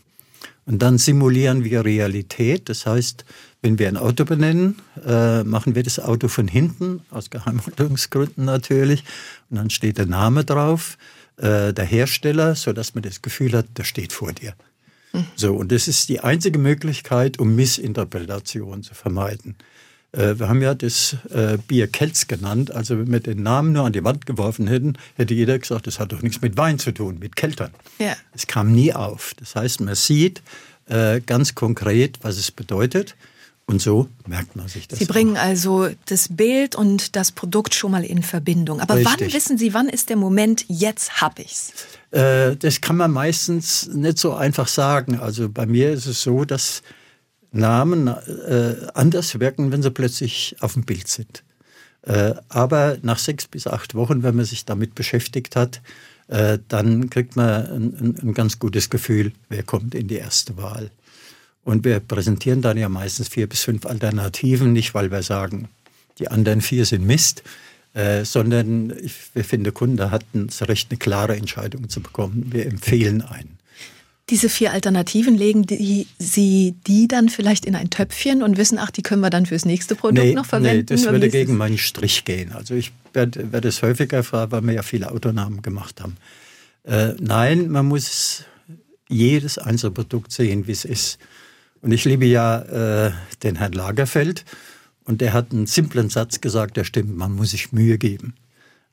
Und 0.67 0.81
dann 0.81 0.99
simulieren 0.99 1.65
wir 1.65 1.85
Realität. 1.85 2.69
Das 2.69 2.87
heißt, 2.87 3.25
wenn 3.63 3.79
wir 3.79 3.89
ein 3.89 3.97
Auto 3.97 4.25
benennen, 4.25 4.77
äh, 5.07 5.45
machen 5.45 5.75
wir 5.75 5.83
das 5.83 6.01
Auto 6.01 6.29
von 6.29 6.49
hinten, 6.49 7.03
aus 7.11 7.31
Geheimhaltungsgründen 7.31 8.45
natürlich. 8.45 9.05
Und 9.51 9.59
dann 9.59 9.71
steht 9.71 9.99
der 9.99 10.07
Name 10.07 10.45
drauf, 10.45 10.97
äh, 11.37 11.73
der 11.73 11.85
Hersteller, 11.85 12.55
sodass 12.55 12.95
man 12.95 13.03
das 13.03 13.21
Gefühl 13.21 13.53
hat, 13.53 13.67
der 13.77 13.85
steht 13.85 14.13
vor 14.13 14.33
dir. 14.33 14.55
So, 15.37 15.55
und 15.55 15.73
das 15.73 15.89
ist 15.89 16.09
die 16.09 16.21
einzige 16.21 16.59
Möglichkeit, 16.59 17.39
um 17.39 17.57
Missinterpretation 17.57 18.83
zu 18.83 18.95
vermeiden. 18.95 19.57
Äh, 20.13 20.39
wir 20.39 20.49
haben 20.49 20.63
ja 20.63 20.75
das 20.75 21.17
äh, 21.31 21.59
Bier 21.67 21.87
Kelz 21.87 22.27
genannt. 22.27 22.71
Also 22.71 22.99
wenn 22.99 23.11
wir 23.11 23.21
den 23.21 23.43
Namen 23.43 23.73
nur 23.73 23.85
an 23.85 23.93
die 23.93 24.05
Wand 24.05 24.27
geworfen 24.27 24.67
hätten, 24.67 24.95
hätte 25.17 25.35
jeder 25.35 25.59
gesagt, 25.59 25.87
das 25.87 25.99
hat 25.99 26.13
doch 26.13 26.23
nichts 26.23 26.41
mit 26.41 26.57
Wein 26.57 26.79
zu 26.79 26.93
tun, 26.93 27.19
mit 27.19 27.37
Keltern. 27.37 27.73
Ja. 27.99 28.17
Es 28.33 28.47
kam 28.47 28.73
nie 28.73 28.93
auf. 28.93 29.35
Das 29.39 29.55
heißt, 29.55 29.81
man 29.81 29.95
sieht 29.95 30.43
äh, 30.87 31.21
ganz 31.21 31.55
konkret, 31.55 32.19
was 32.23 32.37
es 32.37 32.51
bedeutet. 32.51 33.17
Und 33.71 33.81
so 33.81 34.09
merkt 34.27 34.57
man 34.57 34.67
sich 34.67 34.89
das. 34.89 34.99
Sie 34.99 35.05
bringen 35.05 35.37
auch. 35.37 35.43
also 35.43 35.89
das 36.07 36.27
Bild 36.29 36.75
und 36.75 37.15
das 37.15 37.31
Produkt 37.31 37.73
schon 37.73 37.93
mal 37.93 38.05
in 38.05 38.25
Verbindung. 38.25 38.81
Aber 38.81 38.97
Richtig. 38.97 39.21
wann 39.21 39.33
wissen 39.33 39.59
Sie, 39.59 39.73
wann 39.75 39.89
ist 39.89 40.09
der 40.09 40.17
Moment, 40.17 40.65
jetzt 40.67 41.21
hab 41.21 41.39
ich's? 41.39 41.73
Äh, 42.11 42.57
das 42.57 42.81
kann 42.81 42.97
man 42.97 43.13
meistens 43.13 43.87
nicht 43.87 44.19
so 44.19 44.35
einfach 44.35 44.67
sagen. 44.67 45.21
Also 45.21 45.49
bei 45.49 45.67
mir 45.67 45.93
ist 45.93 46.07
es 46.07 46.21
so, 46.21 46.45
dass 46.45 46.83
Namen 47.53 48.09
äh, 48.09 48.89
anders 48.95 49.39
wirken, 49.39 49.71
wenn 49.71 49.85
sie 49.85 49.93
plötzlich 49.93 50.57
auf 50.59 50.73
dem 50.73 50.83
Bild 50.83 51.07
sind. 51.07 51.45
Äh, 52.03 52.35
aber 52.49 52.99
nach 53.03 53.19
sechs 53.19 53.47
bis 53.47 53.69
acht 53.69 53.95
Wochen, 53.95 54.25
wenn 54.25 54.35
man 54.35 54.47
sich 54.47 54.65
damit 54.65 54.97
beschäftigt 54.97 55.55
hat, 55.55 55.81
äh, 56.27 56.59
dann 56.67 57.09
kriegt 57.09 57.37
man 57.37 57.67
ein, 57.67 57.95
ein, 58.01 58.19
ein 58.21 58.35
ganz 58.35 58.59
gutes 58.59 58.91
Gefühl, 58.91 59.31
wer 59.49 59.63
kommt 59.63 59.95
in 59.95 60.09
die 60.09 60.17
erste 60.17 60.57
Wahl. 60.57 60.91
Und 61.65 61.85
wir 61.85 62.01
präsentieren 62.01 62.63
dann 62.63 62.79
ja 62.79 62.89
meistens 62.89 63.29
vier 63.29 63.49
bis 63.49 63.63
fünf 63.63 63.87
Alternativen, 63.87 64.73
nicht 64.73 64.95
weil 64.95 65.11
wir 65.11 65.23
sagen, 65.23 65.69
die 66.19 66.29
anderen 66.29 66.61
vier 66.61 66.85
sind 66.85 67.07
Mist, 67.07 67.43
äh, 67.95 68.25
sondern 68.25 68.93
ich, 69.03 69.15
wir 69.35 69.45
finden, 69.45 69.75
Kunde 69.75 70.11
hatten 70.11 70.47
das 70.47 70.69
Recht, 70.69 70.91
eine 70.91 70.99
klare 70.99 71.37
Entscheidung 71.37 71.89
zu 71.89 72.01
bekommen. 72.01 72.49
Wir 72.51 72.67
empfehlen 72.67 73.23
einen. 73.23 73.59
Diese 74.31 74.49
vier 74.49 74.73
Alternativen 74.73 75.37
legen 75.37 75.67
die, 75.67 76.07
Sie 76.19 76.77
die 76.87 77.09
dann 77.09 77.29
vielleicht 77.29 77.65
in 77.65 77.75
ein 77.75 77.91
Töpfchen 77.91 78.45
und 78.45 78.57
wissen, 78.59 78.79
ach, 78.79 78.93
die 78.93 79.03
können 79.03 79.23
wir 79.23 79.31
dann 79.31 79.45
fürs 79.45 79.65
nächste 79.65 79.97
Produkt 79.97 80.25
nee, 80.25 80.35
noch 80.35 80.47
verwenden? 80.47 80.79
Nee, 80.79 80.83
das 80.85 81.05
würde 81.05 81.29
gegen 81.29 81.57
meinen 81.57 81.79
Strich 81.79 82.25
gehen. 82.25 82.53
Also 82.53 82.75
ich 82.75 82.93
werde, 83.13 83.53
werde 83.53 83.69
es 83.69 83.83
häufiger 83.83 84.23
fragen, 84.23 84.53
weil 84.53 84.63
wir 84.63 84.75
ja 84.75 84.83
viele 84.83 85.11
Autonamen 85.11 85.63
gemacht 85.63 86.01
haben. 86.01 86.17
Äh, 86.85 87.15
nein, 87.19 87.71
man 87.71 87.87
muss 87.87 88.45
jedes 89.09 89.59
einzelne 89.59 89.91
Produkt 89.91 90.31
sehen, 90.31 90.69
wie 90.69 90.73
es 90.73 90.85
ist. 90.85 91.19
Und 91.83 91.93
ich 91.93 92.05
liebe 92.05 92.27
ja 92.27 92.61
äh, 93.07 93.13
den 93.43 93.57
Herrn 93.57 93.73
Lagerfeld 93.73 94.45
und 95.05 95.21
der 95.21 95.33
hat 95.33 95.53
einen 95.53 95.67
simplen 95.67 96.11
Satz 96.11 96.41
gesagt, 96.41 96.77
der 96.77 96.85
stimmt, 96.85 97.17
man 97.17 97.33
muss 97.33 97.51
sich 97.51 97.73
Mühe 97.73 97.99
geben. 97.99 98.35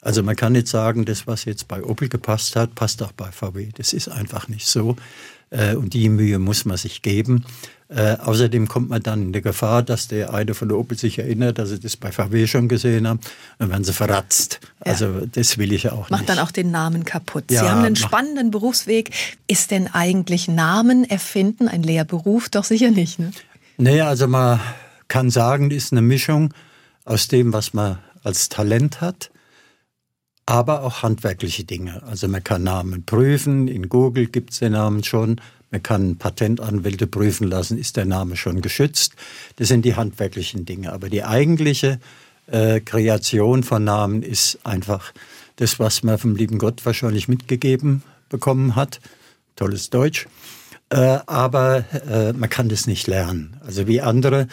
Also 0.01 0.24
man 0.24 0.36
kann 0.36 0.53
nicht 0.53 0.67
sagen, 0.67 1.06
das, 1.06 1.27
was 1.27 1.46
jetzt 1.46 1.67
bei 1.67 1.84
Opel 1.84 2.08
gepasst 2.08 2.56
hat, 2.56 2.75
passt 2.75 3.01
auch 3.03 3.12
bei 3.12 3.32
VW. 3.32 3.70
Das 3.75 3.94
ist 3.94 4.08
einfach 4.08 4.48
nicht 4.48 4.67
so. 4.67 4.96
Äh, 5.50 5.75
und 5.75 5.94
die 5.94 6.10
Mühe 6.10 6.39
muss 6.39 6.66
man 6.66 6.77
sich 6.77 7.01
geben. 7.01 7.46
Äh, 7.89 8.18
außerdem 8.18 8.68
kommt 8.68 8.89
man 8.89 9.01
dann 9.01 9.22
in 9.22 9.34
die 9.34 9.42
Gefahr, 9.42 9.82
dass 9.82 10.10
der 10.10 10.34
eine 10.34 10.54
von 10.54 10.68
der 10.68 10.77
Opel 10.77 10.98
sich 10.98 11.20
erinnert, 11.20 11.58
dass 11.58 11.70
sie 11.70 11.80
das 11.80 11.96
bei 11.96 12.12
VW 12.12 12.46
schon 12.46 12.68
gesehen 12.68 13.08
haben, 13.08 13.22
dann 13.60 13.70
werden 13.70 13.86
sie 13.86 13.94
verratzt. 13.94 14.60
Ja. 14.86 14.92
Also 14.92 15.25
das 15.25 15.58
will 15.58 15.72
ich 15.72 15.84
ja 15.84 15.94
auch 15.94 16.10
Macht 16.10 16.22
nicht. 16.22 16.30
dann 16.30 16.39
auch 16.39 16.51
den 16.51 16.70
Namen 16.72 17.06
kaputt. 17.06 17.46
Ja, 17.50 17.62
sie 17.62 17.70
haben 17.70 17.86
einen 17.86 17.96
spannenden 17.96 18.51
Berufsweg. 18.51 19.12
Ist 19.48 19.72
denn 19.72 19.88
eigentlich 19.88 20.50
Namen 20.50 21.10
erfinden 21.10 21.70
ein 21.70 21.82
Lehrberuf? 21.82 22.50
Doch 22.50 22.66
sicher 22.66 22.92
nicht, 22.92 23.20
ne? 23.20 23.32
Nee, 23.77 24.01
also 24.01 24.27
man 24.27 24.60
kann 25.08 25.30
sagen, 25.30 25.72
ist 25.72 25.94
eine 25.94 26.01
Mischung 26.01 26.54
aus 27.06 27.30
dem, 27.30 27.54
was 27.54 27.74
man 27.74 28.00
als 28.24 28.50
Talent 28.50 29.00
hat, 29.00 29.32
aber 30.48 30.82
auch 30.84 31.04
handwerkliche 31.04 31.66
Dinge. 31.66 32.01
Also 32.04 32.27
man 32.27 32.44
kann 32.44 32.63
Namen 32.63 33.04
prüfen, 33.06 33.68
in 33.68 33.89
Google 33.89 34.27
gibt 34.27 34.54
es 34.54 34.60
den 34.60 34.72
Namen 34.72 35.04
schon, 35.04 35.42
man 35.72 35.84
kann 35.84 36.16
Patentanwälte 36.16 37.06
prüfen 37.06 37.48
lassen, 37.50 37.77
ist 37.77 37.98
der 37.98 38.06
Name 38.06 38.38
schon 38.38 38.62
geschützt. 38.62 39.13
Das 39.58 39.68
sind 39.68 39.84
die 39.84 39.96
handwerklichen 39.96 40.63
Dinge. 40.63 40.94
Aber 40.94 41.10
die 41.10 41.25
eigentliche 41.25 42.00
äh, 42.50 42.80
Kreation 42.80 43.63
von 43.63 43.84
Namen 43.84 44.24
ist 44.24 44.60
einfach 44.63 45.13
das, 45.58 45.80
was 45.80 46.04
man 46.04 46.18
vom 46.18 46.38
lieben 46.38 46.58
Gott 46.58 46.86
wahrscheinlich 46.86 47.27
mitgegeben 47.27 48.01
bekommen 48.30 48.77
hat. 48.77 49.01
Tolles 49.58 49.89
Deutsch. 49.89 50.27
Äh, 50.89 51.20
aber 51.25 51.84
äh, 52.10 52.32
man 52.32 52.50
kann 52.50 52.70
das 52.70 52.88
nicht 52.88 53.08
lernen. 53.08 53.58
Also 53.66 53.88
wie 53.88 54.00
andere 54.00 54.48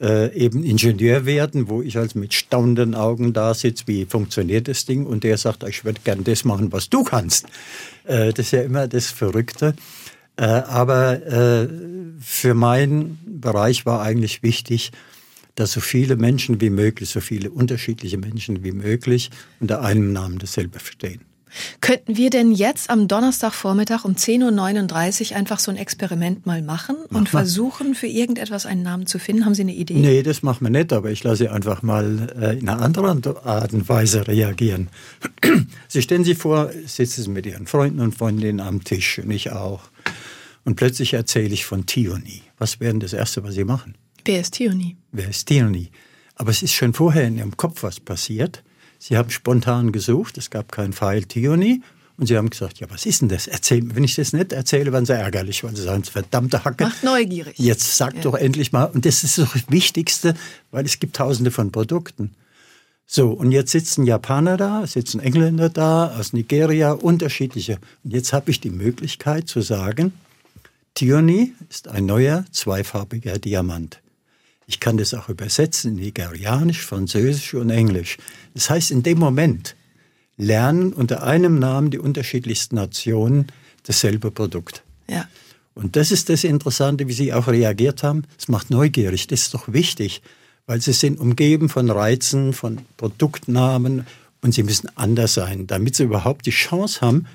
äh, 0.00 0.32
eben 0.34 0.64
Ingenieur 0.64 1.26
werden, 1.26 1.68
wo 1.68 1.82
ich 1.82 1.96
also 1.98 2.18
mit 2.18 2.34
staunenden 2.34 2.94
Augen 2.94 3.32
da 3.32 3.54
sitze, 3.54 3.84
wie 3.86 4.04
funktioniert 4.04 4.68
das 4.68 4.86
Ding? 4.86 5.06
Und 5.06 5.24
der 5.24 5.36
sagt, 5.38 5.64
ich 5.64 5.84
würde 5.84 6.00
gern 6.04 6.24
das 6.24 6.44
machen, 6.44 6.72
was 6.72 6.88
du 6.88 7.02
kannst. 7.02 7.46
Äh, 8.04 8.32
das 8.32 8.46
ist 8.46 8.52
ja 8.52 8.62
immer 8.62 8.88
das 8.88 9.06
Verrückte. 9.10 9.74
Äh, 10.36 10.44
aber 10.44 11.26
äh, 11.26 11.68
für 12.20 12.54
meinen 12.54 13.18
Bereich 13.26 13.86
war 13.86 14.02
eigentlich 14.02 14.42
wichtig, 14.42 14.92
dass 15.56 15.72
so 15.72 15.80
viele 15.80 16.16
Menschen 16.16 16.60
wie 16.60 16.70
möglich, 16.70 17.10
so 17.10 17.20
viele 17.20 17.50
unterschiedliche 17.50 18.18
Menschen 18.18 18.62
wie 18.62 18.70
möglich 18.70 19.30
unter 19.58 19.82
einem 19.82 20.12
Namen 20.12 20.38
dasselbe 20.38 20.78
verstehen. 20.78 21.27
Könnten 21.80 22.16
wir 22.16 22.30
denn 22.30 22.52
jetzt 22.52 22.90
am 22.90 23.08
Donnerstagvormittag 23.08 24.04
um 24.04 24.14
10.39 24.14 25.30
Uhr 25.30 25.36
einfach 25.36 25.58
so 25.58 25.70
ein 25.70 25.76
Experiment 25.76 26.46
mal 26.46 26.62
machen 26.62 26.96
Mach 27.10 27.18
und 27.18 27.32
mal. 27.32 27.40
versuchen, 27.40 27.94
für 27.94 28.06
irgendetwas 28.06 28.66
einen 28.66 28.82
Namen 28.82 29.06
zu 29.06 29.18
finden? 29.18 29.44
Haben 29.44 29.54
Sie 29.54 29.62
eine 29.62 29.74
Idee? 29.74 29.94
Nee, 29.94 30.22
das 30.22 30.42
machen 30.42 30.64
wir 30.64 30.70
nicht, 30.70 30.92
aber 30.92 31.10
ich 31.10 31.24
lasse 31.24 31.44
Sie 31.44 31.48
einfach 31.48 31.82
mal 31.82 32.28
äh, 32.40 32.58
in 32.58 32.68
einer 32.68 32.82
anderen 32.82 33.24
Art 33.44 33.72
und 33.72 33.88
Weise 33.88 34.26
reagieren. 34.26 34.88
Sie 35.88 36.02
stellen 36.02 36.24
sich 36.24 36.38
vor, 36.38 36.70
sitzen 36.86 37.22
Sie 37.22 37.30
mit 37.30 37.46
Ihren 37.46 37.66
Freunden 37.66 38.00
und 38.00 38.14
Freundinnen 38.14 38.60
am 38.60 38.84
Tisch 38.84 39.18
und 39.18 39.30
ich 39.30 39.52
auch. 39.52 39.82
Und 40.64 40.76
plötzlich 40.76 41.14
erzähle 41.14 41.54
ich 41.54 41.64
von 41.64 41.86
Tioni. 41.86 42.42
Was 42.58 42.80
wäre 42.80 42.92
denn 42.92 43.00
das 43.00 43.12
Erste, 43.12 43.42
was 43.42 43.54
Sie 43.54 43.64
machen? 43.64 43.94
Wer 44.24 44.40
ist 44.40 44.52
Tioni? 44.54 44.96
Wer 45.12 45.30
ist 45.30 45.46
Tioni? 45.46 45.90
Aber 46.34 46.50
es 46.50 46.62
ist 46.62 46.74
schon 46.74 46.92
vorher 46.92 47.26
in 47.26 47.38
Ihrem 47.38 47.56
Kopf 47.56 47.82
was 47.82 48.00
passiert. 48.00 48.62
Sie 48.98 49.16
haben 49.16 49.30
spontan 49.30 49.92
gesucht, 49.92 50.38
es 50.38 50.50
gab 50.50 50.72
keinen 50.72 50.92
Pfeil 50.92 51.24
Tioni. 51.24 51.82
Und 52.16 52.26
sie 52.26 52.36
haben 52.36 52.50
gesagt, 52.50 52.80
ja, 52.80 52.90
was 52.90 53.06
ist 53.06 53.20
denn 53.20 53.28
das? 53.28 53.46
Erzähl, 53.46 53.94
wenn 53.94 54.02
ich 54.02 54.16
das 54.16 54.32
nicht 54.32 54.52
erzähle, 54.52 54.92
werden 54.92 55.06
sie 55.06 55.12
ärgerlich, 55.12 55.62
weil 55.62 55.76
sie 55.76 55.84
sagen, 55.84 56.02
verdammte 56.02 56.64
Hacke. 56.64 56.82
Macht 56.82 57.04
neugierig. 57.04 57.56
Jetzt 57.58 57.96
sag 57.96 58.16
ja. 58.16 58.22
doch 58.22 58.34
endlich 58.34 58.72
mal. 58.72 58.86
Und 58.86 59.06
das 59.06 59.22
ist 59.22 59.38
das 59.38 59.48
Wichtigste, 59.68 60.34
weil 60.72 60.84
es 60.84 60.98
gibt 60.98 61.14
tausende 61.14 61.52
von 61.52 61.70
Produkten. 61.70 62.34
So, 63.06 63.30
und 63.30 63.52
jetzt 63.52 63.70
sitzen 63.70 64.04
Japaner 64.04 64.56
da, 64.56 64.84
sitzen 64.86 65.20
Engländer 65.20 65.70
da, 65.70 66.14
aus 66.18 66.32
Nigeria, 66.32 66.90
unterschiedliche. 66.90 67.78
Und 68.02 68.12
jetzt 68.12 68.32
habe 68.32 68.50
ich 68.50 68.60
die 68.60 68.70
Möglichkeit 68.70 69.48
zu 69.48 69.60
sagen, 69.60 70.12
Tioni 70.94 71.54
ist 71.70 71.86
ein 71.86 72.04
neuer 72.04 72.44
zweifarbiger 72.50 73.38
Diamant. 73.38 74.00
Ich 74.68 74.78
kann 74.78 74.98
das 74.98 75.14
auch 75.14 75.28
übersetzen 75.28 75.92
in 75.92 76.04
Nigerianisch, 76.04 76.84
Französisch 76.84 77.54
und 77.54 77.70
Englisch. 77.70 78.18
Das 78.54 78.70
heißt, 78.70 78.90
in 78.90 79.02
dem 79.02 79.18
Moment 79.18 79.74
lernen 80.36 80.92
unter 80.92 81.24
einem 81.24 81.58
Namen 81.58 81.90
die 81.90 81.98
unterschiedlichsten 81.98 82.76
Nationen 82.76 83.46
dasselbe 83.84 84.30
Produkt. 84.30 84.84
Ja. 85.08 85.26
Und 85.74 85.96
das 85.96 86.10
ist 86.10 86.28
das 86.28 86.44
Interessante, 86.44 87.08
wie 87.08 87.12
Sie 87.12 87.32
auch 87.32 87.48
reagiert 87.48 88.02
haben. 88.02 88.24
Es 88.38 88.48
macht 88.48 88.70
neugierig. 88.70 89.26
Das 89.26 89.42
ist 89.42 89.54
doch 89.54 89.72
wichtig, 89.72 90.22
weil 90.66 90.80
Sie 90.80 90.92
sind 90.92 91.18
umgeben 91.18 91.68
von 91.68 91.90
Reizen, 91.90 92.52
von 92.52 92.80
Produktnamen 92.96 94.04
und 94.40 94.54
sie 94.54 94.62
müssen 94.62 94.88
anders 94.96 95.34
sein, 95.34 95.66
damit 95.66 95.96
sie 95.96 96.04
überhaupt 96.04 96.46
die 96.46 96.50
Chance 96.50 97.00
haben, 97.00 97.26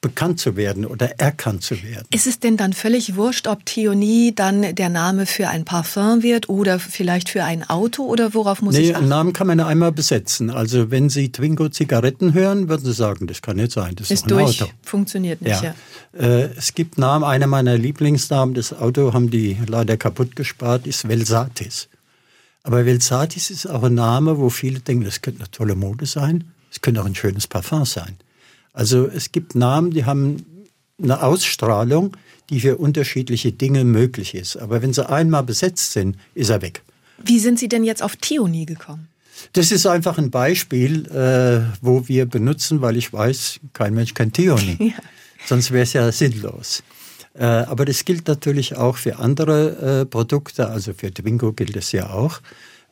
bekannt 0.00 0.38
zu 0.38 0.56
werden 0.56 0.84
oder 0.84 1.18
erkannt 1.18 1.62
zu 1.62 1.82
werden. 1.82 2.06
Ist 2.12 2.26
es 2.26 2.38
denn 2.38 2.56
dann 2.56 2.72
völlig 2.72 3.16
wurscht, 3.16 3.48
ob 3.48 3.64
Theonie 3.64 4.32
dann 4.34 4.74
der 4.74 4.88
Name 4.88 5.26
für 5.26 5.48
ein 5.48 5.64
Parfum 5.64 6.22
wird 6.22 6.48
oder 6.48 6.78
vielleicht 6.78 7.28
für 7.28 7.44
ein 7.44 7.68
Auto 7.68 8.04
oder 8.04 8.34
worauf 8.34 8.62
muss 8.62 8.74
nee, 8.74 8.82
ich 8.82 8.90
achten? 8.90 9.04
einen 9.04 9.08
Namen 9.08 9.32
kann 9.32 9.46
man 9.46 9.58
ja 9.58 9.66
einmal 9.66 9.92
besetzen. 9.92 10.50
Also 10.50 10.90
wenn 10.90 11.08
Sie 11.08 11.32
Twingo 11.32 11.68
Zigaretten 11.70 12.34
hören, 12.34 12.68
würden 12.68 12.84
Sie 12.84 12.92
sagen, 12.92 13.26
das 13.26 13.42
kann 13.42 13.56
nicht 13.56 13.72
sein, 13.72 13.94
das 13.96 14.10
ist, 14.10 14.22
ist 14.22 14.30
durch, 14.30 14.62
Auto. 14.62 14.70
funktioniert 14.82 15.40
nicht, 15.42 15.62
ja. 15.62 15.74
ja. 16.18 16.20
Äh, 16.20 16.50
es 16.56 16.74
gibt 16.74 16.98
Namen, 16.98 17.24
einer 17.24 17.46
meiner 17.46 17.76
Lieblingsnamen, 17.76 18.54
das 18.54 18.72
Auto 18.72 19.12
haben 19.12 19.30
die 19.30 19.56
leider 19.66 19.96
kaputt 19.96 20.36
gespart, 20.36 20.86
ist 20.86 21.08
Velsatis. 21.08 21.88
Aber 22.62 22.84
Velsatis 22.84 23.50
ist 23.50 23.66
auch 23.66 23.84
ein 23.84 23.94
Name, 23.94 24.38
wo 24.38 24.50
viele 24.50 24.80
denken, 24.80 25.04
das 25.04 25.22
könnte 25.22 25.40
eine 25.40 25.50
tolle 25.50 25.74
Mode 25.74 26.06
sein, 26.06 26.44
es 26.70 26.80
könnte 26.80 27.00
auch 27.00 27.06
ein 27.06 27.14
schönes 27.14 27.46
Parfum 27.46 27.84
sein. 27.84 28.16
Also 28.76 29.06
es 29.06 29.32
gibt 29.32 29.54
Namen, 29.54 29.90
die 29.90 30.04
haben 30.04 30.44
eine 31.02 31.22
Ausstrahlung, 31.22 32.14
die 32.50 32.60
für 32.60 32.76
unterschiedliche 32.76 33.50
Dinge 33.50 33.84
möglich 33.84 34.34
ist. 34.34 34.56
Aber 34.56 34.82
wenn 34.82 34.92
sie 34.92 35.08
einmal 35.08 35.44
besetzt 35.44 35.92
sind, 35.92 36.16
ist 36.34 36.50
er 36.50 36.60
weg. 36.60 36.82
Wie 37.24 37.38
sind 37.38 37.58
Sie 37.58 37.68
denn 37.68 37.84
jetzt 37.84 38.02
auf 38.02 38.16
Theonie 38.16 38.66
gekommen? 38.66 39.08
Das 39.54 39.72
ist 39.72 39.86
einfach 39.86 40.18
ein 40.18 40.30
Beispiel, 40.30 41.06
äh, 41.06 41.74
wo 41.80 42.06
wir 42.06 42.26
benutzen, 42.26 42.82
weil 42.82 42.98
ich 42.98 43.10
weiß, 43.10 43.60
kein 43.72 43.94
Mensch 43.94 44.12
kennt 44.12 44.34
Theonie. 44.34 44.76
ja. 44.94 45.02
Sonst 45.46 45.70
wäre 45.70 45.84
es 45.84 45.94
ja 45.94 46.12
sinnlos. 46.12 46.82
Äh, 47.32 47.44
aber 47.44 47.86
das 47.86 48.04
gilt 48.04 48.28
natürlich 48.28 48.76
auch 48.76 48.98
für 48.98 49.18
andere 49.18 50.02
äh, 50.02 50.04
Produkte, 50.04 50.68
also 50.68 50.92
für 50.92 51.12
Twingo 51.12 51.54
gilt 51.54 51.76
es 51.76 51.92
ja 51.92 52.10
auch. 52.10 52.40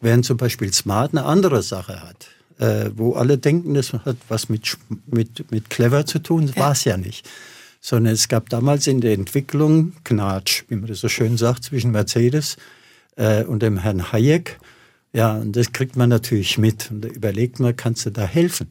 Während 0.00 0.24
zum 0.24 0.38
Beispiel 0.38 0.72
Smart 0.72 1.12
eine 1.12 1.26
andere 1.26 1.62
Sache 1.62 2.02
hat 2.02 2.28
äh, 2.58 2.90
wo 2.94 3.14
alle 3.14 3.38
denken, 3.38 3.74
das 3.74 3.92
hat 3.92 4.16
was 4.28 4.48
mit, 4.48 4.76
mit, 5.06 5.50
mit 5.50 5.70
clever 5.70 6.06
zu 6.06 6.18
tun. 6.18 6.48
Ja. 6.48 6.56
War 6.56 6.72
es 6.72 6.84
ja 6.84 6.96
nicht. 6.96 7.28
Sondern 7.80 8.14
es 8.14 8.28
gab 8.28 8.48
damals 8.48 8.86
in 8.86 9.00
der 9.00 9.12
Entwicklung 9.12 9.92
Knatsch, 10.04 10.64
wie 10.68 10.76
man 10.76 10.86
das 10.86 11.00
so 11.00 11.08
schön 11.08 11.36
sagt, 11.36 11.64
zwischen 11.64 11.90
Mercedes 11.90 12.56
äh, 13.16 13.44
und 13.44 13.62
dem 13.62 13.78
Herrn 13.78 14.12
Hayek. 14.12 14.58
Ja, 15.12 15.34
und 15.34 15.54
das 15.54 15.72
kriegt 15.72 15.96
man 15.96 16.08
natürlich 16.08 16.58
mit. 16.58 16.90
Und 16.90 17.02
da 17.02 17.08
überlegt 17.08 17.60
man, 17.60 17.76
kannst 17.76 18.06
du 18.06 18.10
da 18.10 18.24
helfen? 18.24 18.68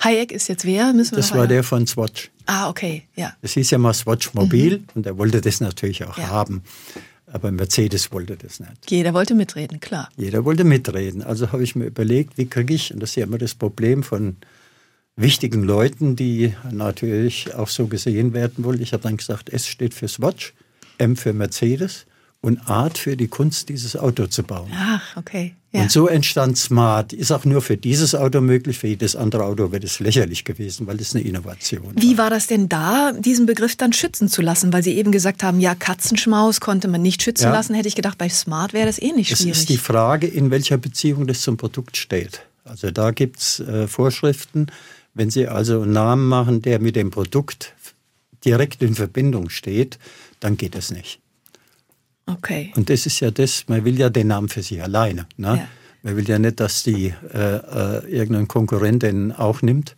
Hayek 0.00 0.32
ist 0.32 0.48
jetzt 0.48 0.64
wer? 0.64 0.92
Müssen 0.92 1.12
wir 1.12 1.16
das 1.18 1.34
war 1.34 1.46
der 1.46 1.64
von 1.64 1.86
Swatch. 1.86 2.30
Ah, 2.46 2.68
okay, 2.68 3.02
ja. 3.16 3.34
Es 3.42 3.52
hieß 3.52 3.70
ja 3.70 3.78
mal 3.78 3.92
Swatch 3.92 4.32
Mobil 4.32 4.78
mhm. 4.78 4.86
und 4.94 5.06
er 5.06 5.18
wollte 5.18 5.40
das 5.40 5.60
natürlich 5.60 6.04
auch 6.04 6.16
ja. 6.16 6.28
haben. 6.28 6.62
Aber 7.32 7.52
Mercedes 7.52 8.10
wollte 8.10 8.36
das 8.36 8.58
nicht. 8.58 8.90
Jeder 8.90 9.12
wollte 9.14 9.34
mitreden, 9.34 9.80
klar. 9.80 10.08
Jeder 10.16 10.44
wollte 10.44 10.64
mitreden. 10.64 11.22
Also 11.22 11.52
habe 11.52 11.62
ich 11.62 11.76
mir 11.76 11.86
überlegt, 11.86 12.38
wie 12.38 12.46
kriege 12.46 12.72
ich, 12.74 12.92
und 12.92 13.00
das 13.00 13.10
ist 13.10 13.16
ja 13.16 13.24
immer 13.24 13.38
das 13.38 13.54
Problem 13.54 14.02
von 14.02 14.36
wichtigen 15.16 15.62
Leuten, 15.62 16.16
die 16.16 16.54
natürlich 16.70 17.54
auch 17.54 17.68
so 17.68 17.86
gesehen 17.86 18.32
werden 18.32 18.64
wollen. 18.64 18.80
Ich 18.80 18.92
habe 18.92 19.02
dann 19.02 19.16
gesagt, 19.16 19.50
S 19.50 19.66
steht 19.66 19.94
für 19.94 20.08
Swatch, 20.08 20.54
M 20.96 21.16
für 21.16 21.32
Mercedes 21.32 22.06
und 22.40 22.68
Art 22.68 22.98
für 22.98 23.16
die 23.16 23.28
Kunst, 23.28 23.68
dieses 23.68 23.96
Auto 23.96 24.26
zu 24.26 24.42
bauen. 24.42 24.70
Ach, 24.72 25.16
okay. 25.16 25.54
Ja. 25.72 25.82
Und 25.82 25.90
so 25.90 26.06
entstand 26.06 26.56
Smart. 26.56 27.12
Ist 27.12 27.30
auch 27.30 27.44
nur 27.44 27.60
für 27.60 27.76
dieses 27.76 28.14
Auto 28.14 28.40
möglich, 28.40 28.78
für 28.78 28.86
jedes 28.86 29.16
andere 29.16 29.44
Auto 29.44 29.70
wäre 29.70 29.84
es 29.84 30.00
lächerlich 30.00 30.44
gewesen, 30.44 30.86
weil 30.86 30.98
es 30.98 31.14
eine 31.14 31.24
Innovation 31.24 31.92
Wie 31.96 32.16
war 32.16 32.30
das 32.30 32.46
denn 32.46 32.68
da, 32.68 33.12
diesen 33.12 33.44
Begriff 33.44 33.76
dann 33.76 33.92
schützen 33.92 34.28
zu 34.28 34.40
lassen? 34.40 34.72
Weil 34.72 34.82
Sie 34.82 34.94
eben 34.96 35.12
gesagt 35.12 35.42
haben, 35.42 35.60
ja, 35.60 35.74
Katzenschmaus 35.74 36.60
konnte 36.60 36.88
man 36.88 37.02
nicht 37.02 37.22
schützen 37.22 37.44
ja. 37.44 37.52
lassen. 37.52 37.74
Hätte 37.74 37.88
ich 37.88 37.96
gedacht, 37.96 38.16
bei 38.16 38.28
Smart 38.28 38.72
wäre 38.72 38.86
das 38.86 38.98
eh 38.98 39.12
nicht 39.12 39.36
schwierig. 39.36 39.52
Es 39.52 39.58
ist 39.60 39.68
die 39.68 39.76
Frage, 39.76 40.26
in 40.26 40.50
welcher 40.50 40.78
Beziehung 40.78 41.26
das 41.26 41.42
zum 41.42 41.56
Produkt 41.56 41.96
steht. 41.96 42.42
Also 42.64 42.90
da 42.90 43.10
gibt 43.10 43.38
es 43.38 43.60
äh, 43.60 43.88
Vorschriften. 43.88 44.68
Wenn 45.12 45.28
Sie 45.30 45.48
also 45.48 45.82
einen 45.82 45.92
Namen 45.92 46.28
machen, 46.28 46.62
der 46.62 46.80
mit 46.80 46.96
dem 46.96 47.10
Produkt 47.10 47.74
direkt 48.44 48.82
in 48.82 48.94
Verbindung 48.94 49.50
steht, 49.50 49.98
dann 50.40 50.56
geht 50.56 50.76
es 50.76 50.90
nicht. 50.90 51.20
Okay. 52.28 52.72
Und 52.76 52.90
das 52.90 53.06
ist 53.06 53.20
ja 53.20 53.30
das, 53.30 53.64
man 53.68 53.84
will 53.84 53.98
ja 53.98 54.10
den 54.10 54.28
Namen 54.28 54.48
für 54.48 54.62
sich 54.62 54.82
alleine. 54.82 55.26
Ne? 55.36 55.56
Ja. 55.56 55.68
Man 56.02 56.16
will 56.16 56.28
ja 56.28 56.38
nicht, 56.38 56.60
dass 56.60 56.82
die 56.82 57.14
äh, 57.32 57.56
äh, 57.56 58.06
irgendein 58.06 58.46
Konkurrent 58.48 59.02
den 59.02 59.32
auch 59.32 59.62
nimmt. 59.62 59.96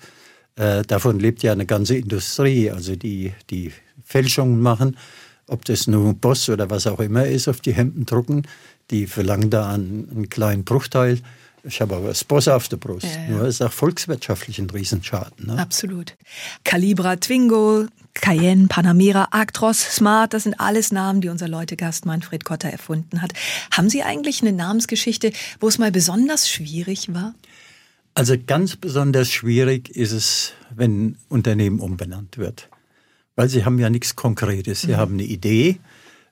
Äh, 0.57 0.83
davon 0.83 1.19
lebt 1.19 1.43
ja 1.43 1.53
eine 1.53 1.67
ganze 1.67 1.97
Industrie, 1.97 2.71
also 2.71 2.97
die, 2.97 3.33
die 3.51 3.73
Fälschungen 4.05 4.61
machen, 4.61 4.97
ob 5.47 5.65
das 5.65 5.87
nun 5.87 6.19
Boss 6.19 6.49
oder 6.49 6.71
was 6.71 6.87
auch 6.87 7.01
immer 7.01 7.27
ist, 7.27 7.49
auf 7.49 7.61
die 7.61 7.73
Hemden 7.73 8.07
drucken, 8.07 8.43
die 8.91 9.07
verlangen 9.07 9.51
da 9.51 9.71
einen, 9.71 10.09
einen 10.11 10.29
kleinen 10.29 10.65
Bruchteil. 10.65 11.19
Ich 11.63 11.81
habe 11.81 11.97
aber 11.97 12.09
das 12.09 12.25
Boss 12.25 12.49
auf 12.49 12.69
der 12.69 12.79
Brust. 12.79 13.05
Ja, 13.05 13.23
ja. 13.23 13.29
Nur 13.29 13.47
ist 13.47 13.61
auch 13.61 13.73
volkswirtschaftlich 13.73 14.59
ein 14.59 14.71
Riesenschaden. 14.71 15.47
Ne? 15.47 15.59
Absolut. 15.59 16.17
Calibra 16.65 17.17
Twingo, 17.17 17.87
Cayenne, 18.21 18.69
Panamera, 18.69 19.29
Actros, 19.31 19.81
Smart, 19.81 20.35
das 20.35 20.45
sind 20.45 20.61
alles 20.61 20.93
Namen, 20.93 21.21
die 21.21 21.29
unser 21.29 21.49
Leutegast 21.49 22.07
Manfred 22.07 22.45
Kotter 22.45 22.69
erfunden 22.69 23.23
hat. 23.23 23.33
Haben 23.71 23.89
Sie 23.89 24.03
eigentlich 24.03 24.43
eine 24.43 24.53
Namensgeschichte, 24.53 25.33
wo 25.61 25.69
es 25.69 25.79
mal 25.79 25.93
besonders 25.93 26.49
schwierig 26.49 27.13
war? 27.13 27.35
Also 28.15 28.35
ganz 28.45 28.77
besonders 28.77 29.31
schwierig 29.31 29.89
ist 29.91 30.13
es, 30.13 30.53
wenn 30.75 31.07
ein 31.07 31.19
Unternehmen 31.29 31.81
umbenannt 31.81 32.39
wird. 32.39 32.69
Weil 33.37 33.49
Sie 33.49 33.65
haben 33.65 33.79
ja 33.79 33.89
nichts 33.89 34.17
Konkretes. 34.17 34.83
Sie 34.83 34.93
mhm. 34.93 34.97
haben 34.97 35.15
eine 35.15 35.23
Idee, 35.23 35.79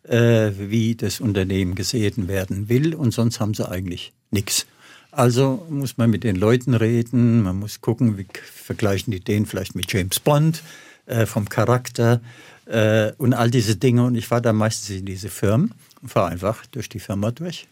äh, 0.02 0.50
wie 0.58 0.94
das 0.94 1.20
Unternehmen 1.20 1.74
gesehen 1.74 2.28
werden 2.28 2.68
will 2.68 2.94
und 2.94 3.12
sonst 3.12 3.40
haben 3.40 3.54
Sie 3.54 3.68
eigentlich 3.68 4.12
nichts. 4.30 4.66
Also 5.10 5.66
muss 5.70 5.96
man 5.96 6.10
mit 6.10 6.24
den 6.24 6.36
Leuten 6.36 6.74
reden, 6.74 7.42
man 7.42 7.58
muss 7.58 7.80
gucken, 7.80 8.18
wie 8.18 8.26
vergleichen 8.32 9.10
die 9.10 9.20
den 9.20 9.46
vielleicht 9.46 9.74
mit 9.74 9.90
James 9.92 10.20
Bond 10.20 10.62
äh, 11.08 11.26
vom 11.26 11.48
Charakter 11.48 12.20
äh, 12.66 13.12
und 13.18 13.34
all 13.34 13.50
diese 13.50 13.76
Dinge. 13.76 14.04
Und 14.04 14.14
ich 14.14 14.30
war 14.30 14.40
dann 14.40 14.56
meistens 14.56 14.90
in 14.90 15.06
diese 15.06 15.28
Firmen 15.28 15.74
und 16.02 16.10
fahre 16.10 16.28
einfach 16.28 16.64
durch 16.66 16.88
die 16.88 17.00
Firma 17.00 17.30
durch. 17.30 17.66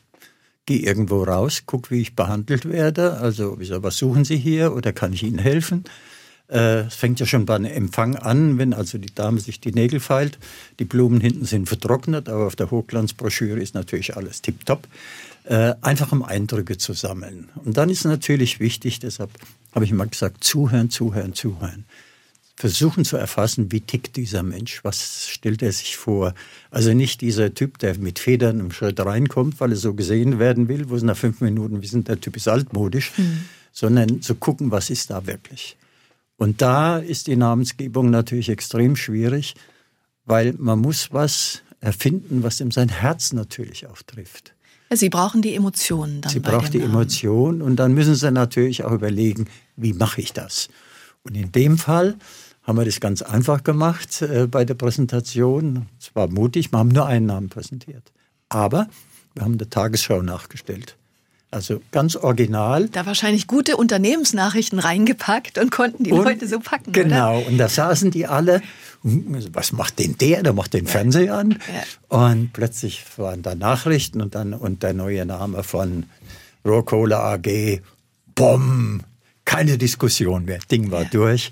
Gehe 0.64 0.80
irgendwo 0.80 1.22
raus, 1.22 1.62
gucke, 1.64 1.90
wie 1.90 2.00
ich 2.00 2.16
behandelt 2.16 2.68
werde. 2.68 3.18
Also, 3.18 3.56
was 3.58 3.96
suchen 3.98 4.24
Sie 4.24 4.36
hier 4.36 4.74
oder 4.74 4.92
kann 4.92 5.12
ich 5.12 5.22
Ihnen 5.22 5.38
helfen? 5.38 5.84
Äh, 6.48 6.86
es 6.86 6.94
fängt 6.94 7.20
ja 7.20 7.26
schon 7.26 7.46
beim 7.46 7.64
Empfang 7.64 8.16
an, 8.16 8.58
wenn 8.58 8.72
also 8.72 8.98
die 8.98 9.14
Dame 9.14 9.38
sich 9.40 9.60
die 9.60 9.72
Nägel 9.72 10.00
feilt. 10.00 10.38
Die 10.78 10.84
Blumen 10.84 11.20
hinten 11.20 11.44
sind 11.44 11.68
vertrocknet, 11.68 12.28
aber 12.28 12.46
auf 12.46 12.56
der 12.56 12.70
Hochglanzbroschüre 12.70 13.60
ist 13.60 13.74
natürlich 13.74 14.16
alles 14.16 14.42
tiptop. 14.42 14.88
Äh, 15.44 15.74
einfach 15.82 16.10
um 16.10 16.24
Eindrücke 16.24 16.78
zu 16.78 16.92
sammeln. 16.92 17.48
Und 17.64 17.76
dann 17.76 17.90
ist 17.90 18.04
natürlich 18.04 18.58
wichtig, 18.58 18.98
deshalb 18.98 19.30
habe 19.72 19.84
ich 19.84 19.92
immer 19.92 20.06
gesagt, 20.06 20.42
zuhören, 20.42 20.90
zuhören, 20.90 21.34
zuhören. 21.34 21.84
Versuchen 22.58 23.04
zu 23.04 23.18
erfassen, 23.18 23.70
wie 23.70 23.82
tickt 23.82 24.16
dieser 24.16 24.42
Mensch, 24.42 24.82
was 24.82 25.28
stellt 25.28 25.62
er 25.62 25.72
sich 25.72 25.98
vor. 25.98 26.34
Also 26.70 26.94
nicht 26.94 27.20
dieser 27.20 27.52
Typ, 27.52 27.78
der 27.78 27.98
mit 27.98 28.18
Federn 28.18 28.60
im 28.60 28.70
Schritt 28.70 28.98
reinkommt, 28.98 29.60
weil 29.60 29.72
er 29.72 29.76
so 29.76 29.92
gesehen 29.92 30.38
werden 30.38 30.66
will, 30.68 30.88
wo 30.88 30.96
es 30.96 31.02
nach 31.02 31.18
fünf 31.18 31.42
Minuten 31.42 31.82
wissen, 31.82 32.04
der 32.04 32.18
Typ 32.18 32.34
ist 32.36 32.48
altmodisch, 32.48 33.12
mhm. 33.18 33.42
sondern 33.72 34.22
zu 34.22 34.36
gucken, 34.36 34.70
was 34.70 34.88
ist 34.88 35.10
da 35.10 35.26
wirklich. 35.26 35.76
Und 36.38 36.62
da 36.62 36.98
ist 36.98 37.26
die 37.26 37.36
Namensgebung 37.36 38.08
natürlich 38.08 38.48
extrem 38.48 38.96
schwierig, 38.96 39.54
weil 40.24 40.54
man 40.58 40.78
muss 40.78 41.12
was 41.12 41.62
erfinden, 41.80 42.42
was 42.42 42.60
ihm 42.60 42.70
sein 42.70 42.88
Herz 42.88 43.34
natürlich 43.34 43.86
auch 43.86 44.00
trifft. 44.02 44.54
Sie 44.92 45.10
brauchen 45.10 45.42
die 45.42 45.54
Emotionen 45.54 46.20
dann. 46.22 46.32
Sie 46.32 46.40
brauchen 46.40 46.70
die 46.70 46.80
Emotionen 46.80 47.60
und 47.60 47.76
dann 47.76 47.92
müssen 47.92 48.14
Sie 48.14 48.30
natürlich 48.30 48.84
auch 48.84 48.92
überlegen, 48.92 49.46
wie 49.76 49.92
mache 49.92 50.20
ich 50.20 50.32
das? 50.32 50.68
Und 51.26 51.36
in 51.36 51.50
dem 51.50 51.76
Fall 51.76 52.14
haben 52.62 52.78
wir 52.78 52.84
das 52.84 53.00
ganz 53.00 53.22
einfach 53.22 53.64
gemacht 53.64 54.22
äh, 54.22 54.46
bei 54.46 54.64
der 54.64 54.74
Präsentation. 54.74 55.86
Es 56.00 56.14
war 56.14 56.28
mutig, 56.28 56.72
wir 56.72 56.78
haben 56.78 56.88
nur 56.88 57.06
einen 57.06 57.26
Namen 57.26 57.48
präsentiert. 57.48 58.12
Aber 58.48 58.88
wir 59.34 59.44
haben 59.44 59.58
der 59.58 59.68
Tagesschau 59.68 60.22
nachgestellt. 60.22 60.96
Also 61.50 61.80
ganz 61.90 62.16
original. 62.16 62.88
Da 62.88 63.06
wahrscheinlich 63.06 63.46
gute 63.46 63.76
Unternehmensnachrichten 63.76 64.78
reingepackt 64.78 65.58
und 65.58 65.70
konnten 65.70 66.04
die 66.04 66.12
und, 66.12 66.24
Leute 66.24 66.46
so 66.46 66.58
packen. 66.60 66.92
Genau, 66.92 67.38
oder? 67.38 67.46
und 67.48 67.58
da 67.58 67.68
saßen 67.68 68.10
die 68.10 68.26
alle. 68.26 68.62
Was 69.02 69.72
macht 69.72 69.98
denn 69.98 70.16
der? 70.18 70.42
Der 70.42 70.52
macht 70.52 70.74
den 70.74 70.86
Fernseher 70.86 71.36
an. 71.36 71.52
Ja. 71.52 72.18
Und 72.18 72.52
plötzlich 72.52 73.04
waren 73.16 73.42
da 73.42 73.54
Nachrichten 73.54 74.20
und 74.20 74.34
dann 74.34 74.54
und 74.54 74.82
der 74.82 74.92
neue 74.92 75.24
Name 75.24 75.62
von 75.62 76.06
Rohrkohle 76.64 77.18
AG. 77.18 77.80
Bumm! 78.34 79.02
Keine 79.46 79.78
Diskussion 79.78 80.44
mehr. 80.44 80.58
Ding 80.70 80.90
war 80.90 81.04
ja. 81.04 81.08
durch. 81.10 81.50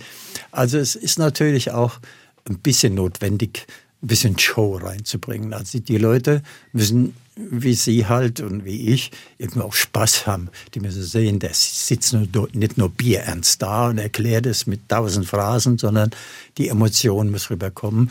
Also 0.51 0.77
es 0.77 0.95
ist 0.95 1.19
natürlich 1.19 1.71
auch 1.71 1.99
ein 2.47 2.59
bisschen 2.59 2.95
notwendig, 2.95 3.67
ein 4.03 4.09
bisschen 4.09 4.39
Show 4.39 4.77
reinzubringen. 4.77 5.55
Also 5.55 5.79
die 5.79 5.97
Leute 5.97 6.43
müssen 6.73 7.15
wie 7.37 7.75
Sie 7.75 8.07
halt 8.07 8.41
und 8.41 8.65
wie 8.65 8.93
ich 8.93 9.11
irgendwie 9.39 9.61
auch 9.61 9.73
Spaß 9.73 10.27
haben. 10.27 10.51
Die 10.75 10.81
müssen 10.81 11.03
sehen, 11.03 11.39
der 11.41 11.51
sitzt 11.53 12.13
nur, 12.13 12.49
nicht 12.53 12.79
nur 12.79 12.91
bierernst 12.91 13.61
da 13.61 13.89
und 13.89 13.99
erklärt 13.99 14.47
es 14.47 14.67
mit 14.67 14.89
tausend 14.89 15.27
Phrasen, 15.27 15.79
sondern 15.79 16.11
die 16.59 16.69
Emotion 16.69 17.31
muss 17.31 17.51
rüberkommen. 17.51 18.11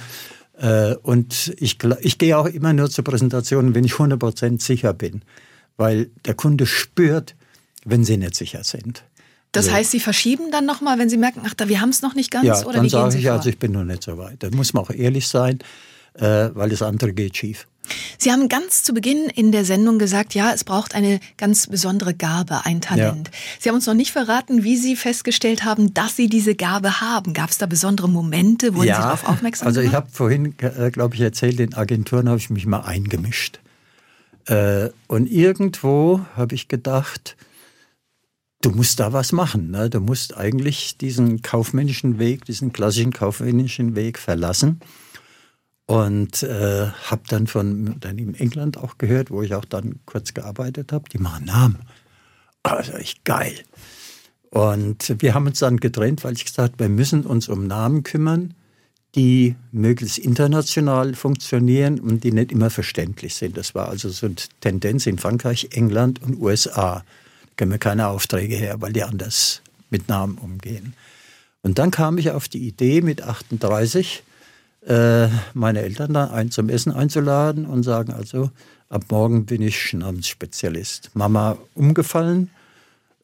Äh, 0.57 0.95
und 0.95 1.53
ich, 1.57 1.77
ich 2.01 2.17
gehe 2.17 2.37
auch 2.37 2.47
immer 2.47 2.73
nur 2.73 2.89
zur 2.89 3.03
Präsentation, 3.03 3.75
wenn 3.75 3.85
ich 3.85 3.93
100% 3.93 4.61
sicher 4.61 4.93
bin. 4.93 5.21
Weil 5.77 6.09
der 6.25 6.33
Kunde 6.33 6.65
spürt, 6.65 7.35
wenn 7.85 8.03
sie 8.03 8.17
nicht 8.17 8.35
sicher 8.35 8.63
sind. 8.63 9.03
Das 9.53 9.65
also, 9.65 9.77
heißt, 9.77 9.91
Sie 9.91 9.99
verschieben 9.99 10.51
dann 10.51 10.65
nochmal, 10.65 10.99
wenn 10.99 11.09
Sie 11.09 11.17
merken, 11.17 11.41
ach, 11.45 11.53
da, 11.53 11.69
wir 11.69 11.79
haben 11.79 11.89
es 11.89 12.01
noch 12.01 12.15
nicht 12.15 12.31
ganz? 12.31 12.45
Ja, 12.45 12.65
oder 12.65 12.77
dann 12.77 12.89
sage 12.89 13.17
ich, 13.17 13.25
vor? 13.25 13.33
also 13.33 13.49
ich 13.49 13.57
bin 13.57 13.71
noch 13.71 13.83
nicht 13.85 14.03
so 14.03 14.17
weit. 14.17 14.43
Da 14.43 14.49
muss 14.51 14.73
man 14.73 14.83
auch 14.83 14.89
ehrlich 14.89 15.27
sein, 15.27 15.59
äh, 16.15 16.49
weil 16.53 16.69
das 16.69 16.81
andere 16.81 17.13
geht 17.13 17.37
schief. 17.37 17.67
Sie 18.17 18.31
haben 18.31 18.47
ganz 18.47 18.83
zu 18.83 18.93
Beginn 18.93 19.29
in 19.29 19.51
der 19.51 19.65
Sendung 19.65 19.99
gesagt, 19.99 20.33
ja, 20.33 20.53
es 20.53 20.63
braucht 20.63 20.95
eine 20.95 21.19
ganz 21.37 21.67
besondere 21.67 22.13
Gabe, 22.13 22.65
ein 22.65 22.81
Talent. 22.81 23.27
Ja. 23.27 23.33
Sie 23.59 23.69
haben 23.69 23.75
uns 23.75 23.85
noch 23.85 23.93
nicht 23.93 24.11
verraten, 24.11 24.63
wie 24.63 24.77
Sie 24.77 24.95
festgestellt 24.95 25.65
haben, 25.65 25.93
dass 25.93 26.15
Sie 26.15 26.29
diese 26.29 26.55
Gabe 26.55 27.01
haben. 27.01 27.33
Gab 27.33 27.49
es 27.49 27.57
da 27.57 27.65
besondere 27.65 28.09
Momente, 28.09 28.75
wo 28.75 28.83
ja, 28.83 28.95
Sie 28.95 29.01
darauf 29.01 29.27
aufmerksam 29.27 29.67
Also 29.67 29.81
ich 29.81 29.93
habe 29.93 30.07
vorhin, 30.09 30.55
äh, 30.59 30.91
glaube 30.91 31.15
ich, 31.15 31.21
erzählt, 31.21 31.59
in 31.59 31.73
Agenturen 31.73 32.29
habe 32.29 32.39
ich 32.39 32.49
mich 32.49 32.65
mal 32.65 32.81
eingemischt. 32.81 33.59
Äh, 34.45 34.89
und 35.07 35.29
irgendwo 35.29 36.21
habe 36.35 36.55
ich 36.55 36.69
gedacht, 36.69 37.35
du 38.63 38.71
musst 38.71 38.99
da 38.99 39.13
was 39.13 39.31
machen. 39.31 39.69
Ne? 39.71 39.89
Du 39.89 39.99
musst 39.99 40.35
eigentlich 40.35 40.97
diesen 40.97 41.41
kaufmännischen 41.41 42.17
Weg, 42.17 42.45
diesen 42.45 42.73
klassischen 42.73 43.13
kaufmännischen 43.13 43.95
Weg 43.95 44.17
verlassen 44.17 44.79
und 45.85 46.41
äh, 46.43 46.87
habe 46.87 47.21
dann 47.27 47.45
von 47.47 47.87
Unternehmen 47.89 48.35
England 48.35 48.77
auch 48.77 48.97
gehört, 48.97 49.29
wo 49.29 49.41
ich 49.41 49.53
auch 49.53 49.65
dann 49.65 49.99
kurz 50.05 50.33
gearbeitet 50.33 50.91
habe, 50.91 51.09
die 51.09 51.17
machen 51.19 51.45
Namen. 51.45 51.79
Also 52.63 52.93
ich 52.97 53.23
geil. 53.25 53.59
Und 54.49 55.15
wir 55.19 55.33
haben 55.33 55.47
uns 55.47 55.59
dann 55.59 55.77
getrennt, 55.77 56.23
weil 56.23 56.33
ich 56.33 56.45
gesagt 56.45 56.73
habe, 56.73 56.83
wir 56.85 56.89
müssen 56.89 57.25
uns 57.25 57.49
um 57.49 57.67
Namen 57.67 58.03
kümmern, 58.03 58.53
die 59.15 59.55
möglichst 59.71 60.19
international 60.19 61.15
funktionieren 61.15 61.99
und 61.99 62.23
die 62.23 62.31
nicht 62.31 62.51
immer 62.51 62.69
verständlich 62.69 63.35
sind. 63.35 63.57
Das 63.57 63.75
war 63.75 63.89
also 63.89 64.09
so 64.09 64.27
eine 64.27 64.35
Tendenz 64.61 65.05
in 65.05 65.17
Frankreich, 65.17 65.69
England 65.71 66.21
und 66.21 66.39
USA. 66.39 67.03
Können 67.57 67.71
wir 67.71 67.77
keine 67.77 68.07
Aufträge 68.07 68.55
her, 68.55 68.81
weil 68.81 68.93
die 68.93 69.03
anders 69.03 69.61
mit 69.89 70.09
Namen 70.09 70.37
umgehen. 70.37 70.93
Und 71.61 71.79
dann 71.79 71.91
kam 71.91 72.17
ich 72.17 72.31
auf 72.31 72.47
die 72.47 72.67
Idee 72.67 73.01
mit 73.01 73.21
38, 73.21 74.23
äh, 74.85 75.27
meine 75.53 75.81
Eltern 75.81 76.13
da 76.13 76.25
ein, 76.31 76.51
zum 76.51 76.69
Essen 76.69 76.91
einzuladen 76.91 77.65
und 77.65 77.83
sagen, 77.83 78.11
also 78.11 78.51
ab 78.89 79.05
morgen 79.09 79.45
bin 79.45 79.61
ich 79.61 79.93
Namensspezialist. 79.93 81.11
Mama 81.13 81.57
umgefallen, 81.73 82.49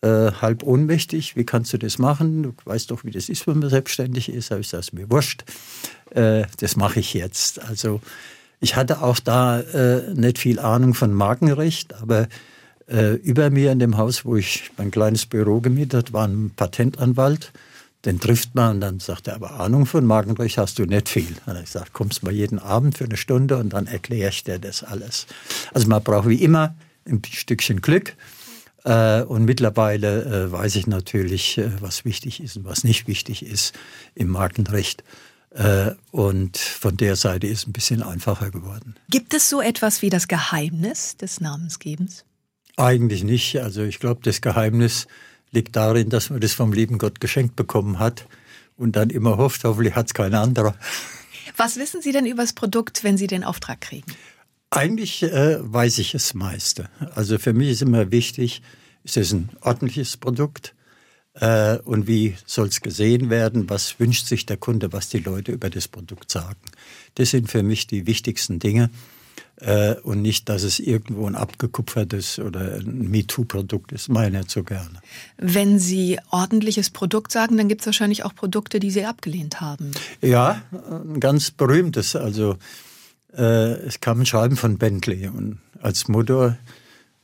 äh, 0.02 0.32
halb 0.32 0.64
ohnmächtig, 0.64 1.36
wie 1.36 1.44
kannst 1.44 1.74
du 1.74 1.78
das 1.78 1.98
machen? 1.98 2.44
Du 2.44 2.54
weißt 2.64 2.92
doch, 2.92 3.04
wie 3.04 3.12
das 3.12 3.28
ist, 3.28 3.46
wenn 3.48 3.60
man 3.60 3.70
selbstständig 3.70 4.30
ist. 4.30 4.52
Habe 4.52 4.62
ich 4.62 4.72
gesagt, 4.72 4.94
mir 4.94 5.12
wurscht, 5.12 5.44
äh, 6.12 6.44
das 6.60 6.78
mache 6.78 7.02
ich 7.02 7.14
jetzt. 7.14 7.62
Also 7.62 8.00
ich 8.62 8.78
hatte 8.78 9.02
auch 9.02 9.20
da 9.20 9.60
äh, 9.60 10.14
nicht 10.14 10.38
viel 10.38 10.60
Ahnung 10.60 10.94
von 10.94 11.14
Markenrecht, 11.14 11.94
aber 12.02 12.30
äh, 12.90 13.14
über 13.16 13.50
mir 13.50 13.72
in 13.72 13.80
dem 13.80 13.98
Haus, 13.98 14.26
wo 14.26 14.36
ich 14.36 14.72
mein 14.78 14.92
kleines 14.92 15.26
Büro 15.26 15.60
gemietet, 15.62 16.14
war 16.14 16.28
ein 16.28 16.52
Patentanwalt 16.56 17.52
den 18.06 18.20
trifft 18.20 18.56
man 18.56 18.76
und 18.76 18.82
dann 18.82 19.00
sagt 19.00 19.28
er, 19.28 19.36
aber 19.36 19.60
Ahnung 19.60 19.86
von 19.86 20.06
Magenrecht 20.06 20.58
hast 20.58 20.80
du 20.80 20.86
nicht 20.86 21.10
viel. 21.10 21.36
Und 21.46 21.56
ich 21.58 21.66
gesagt, 21.66 21.94
kommst 21.94 22.24
mal 22.24 22.34
jeden 22.34 22.60
Abend 22.60 22.98
für 22.98 23.04
eine 23.04 23.18
Stunde 23.18 23.58
und 23.58 23.74
dann 23.74 23.88
erkläre 23.88 24.30
ich 24.30 24.44
dir 24.44 24.60
das 24.60 24.84
alles. 24.84 25.28
Also 25.74 25.88
man 25.88 26.02
braucht 26.02 26.30
wie 26.30 26.42
immer 26.42 26.76
ein 27.06 27.22
Stückchen 27.30 27.82
Glück. 27.82 28.16
Äh, 28.86 29.24
und 29.24 29.44
mittlerweile 29.44 30.46
äh, 30.46 30.52
weiß 30.52 30.78
ich 30.78 30.88
natürlich, 30.88 31.60
was 31.82 32.06
wichtig 32.06 32.42
ist 32.42 32.56
und 32.56 32.64
was 32.64 32.86
nicht 32.86 33.08
wichtig 33.08 33.46
ist 33.46 33.78
im 34.16 34.30
Markenrecht. 34.30 35.04
Und 36.12 36.58
von 36.60 36.96
der 36.96 37.16
Seite 37.16 37.48
ist 37.48 37.62
es 37.62 37.68
ein 37.68 37.74
bisschen 37.74 38.04
einfacher 38.04 38.52
geworden. 38.52 38.96
Gibt 39.10 39.34
es 39.34 39.50
so 39.50 39.62
etwas 39.62 40.04
wie 40.04 40.12
das 40.12 40.28
Geheimnis 40.28 41.18
des 41.18 41.42
Namensgebens? 41.42 42.24
Eigentlich 42.80 43.26
nicht. 43.26 43.58
Also 43.58 43.84
ich 43.84 44.00
glaube, 44.00 44.22
das 44.24 44.40
Geheimnis 44.40 45.08
liegt 45.52 45.76
darin, 45.76 46.10
dass 46.10 46.30
man 46.30 46.40
das 46.40 46.54
vom 46.54 46.72
lieben 46.72 46.98
Gott 46.98 47.20
geschenkt 47.20 47.58
bekommen 47.58 48.00
hat 48.00 48.26
und 48.78 48.96
dann 48.96 49.10
immer 49.10 49.36
hofft, 49.36 49.66
hoffentlich 49.66 49.96
hat 49.96 50.08
es 50.08 50.14
kein 50.14 50.34
anderer. 50.34 50.76
Was 51.58 51.76
wissen 51.76 52.02
Sie 52.02 52.14
denn 52.14 52.26
über 52.26 52.44
das 52.44 52.54
Produkt, 52.54 53.04
wenn 53.04 53.18
Sie 53.18 53.28
den 53.28 53.44
Auftrag 53.44 53.82
kriegen? 53.82 54.10
Eigentlich 54.70 55.24
äh, 55.24 55.58
weiß 55.60 55.98
ich 55.98 56.14
das 56.14 56.34
meiste. 56.34 56.90
Also 57.16 57.38
für 57.38 57.52
mich 57.52 57.70
ist 57.70 57.82
immer 57.82 58.12
wichtig, 58.12 58.62
ist 59.04 59.18
es 59.18 59.34
ein 59.34 59.50
ordentliches 59.60 60.16
Produkt 60.16 60.74
äh, 61.34 61.80
und 61.80 62.08
wie 62.08 62.38
soll 62.46 62.68
es 62.68 62.80
gesehen 62.80 63.30
werden, 63.30 63.70
was 63.70 64.00
wünscht 64.00 64.28
sich 64.28 64.46
der 64.46 64.56
Kunde, 64.56 64.94
was 64.94 65.10
die 65.10 65.20
Leute 65.20 65.52
über 65.52 65.70
das 65.70 65.90
Produkt 65.90 66.32
sagen. 66.32 66.62
Das 67.16 67.32
sind 67.32 67.52
für 67.52 67.62
mich 67.62 67.88
die 67.88 68.08
wichtigsten 68.08 68.60
Dinge 68.60 68.90
äh, 69.60 69.96
und 69.96 70.22
nicht, 70.22 70.50
dass 70.50 70.64
es 70.64 70.80
irgendwo 70.80 71.28
ein 71.28 71.36
abgekupfertes 71.36 72.40
oder 72.40 72.76
ein 72.76 73.10
MeToo-Produkt 73.10 73.92
ist. 73.92 74.10
Meine 74.10 74.40
nicht 74.40 74.52
so 74.52 74.64
gerne. 74.64 75.02
Wenn 75.38 75.80
Sie 75.80 76.20
ordentliches 76.32 76.90
Produkt 76.90 77.32
sagen, 77.32 77.58
dann 77.58 77.68
gibt 77.68 77.82
es 77.82 77.88
wahrscheinlich 77.88 78.24
auch 78.24 78.36
Produkte, 78.36 78.80
die 78.80 78.92
Sie 78.92 79.06
abgelehnt 79.06 79.62
haben. 79.62 79.92
Ja, 80.22 80.62
ein 80.72 81.20
ganz 81.20 81.52
berühmtes. 81.52 82.16
Also 82.16 82.58
äh, 83.38 83.74
es 83.86 84.00
kam 84.00 84.22
ein 84.22 84.26
Schreiben 84.26 84.56
von 84.56 84.78
Bentley 84.78 85.28
und 85.28 85.60
als 85.82 86.08
Mutter 86.08 86.58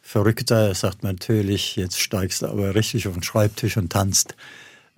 Verrückter 0.08 0.76
sagt 0.76 1.02
man 1.02 1.16
natürlich, 1.16 1.76
jetzt 1.78 2.00
steigst 2.00 2.44
du 2.44 2.46
aber 2.46 2.76
richtig 2.76 3.08
auf 3.08 3.16
den 3.16 3.24
Schreibtisch 3.24 3.76
und 3.76 3.92
tanzt. 3.92 4.36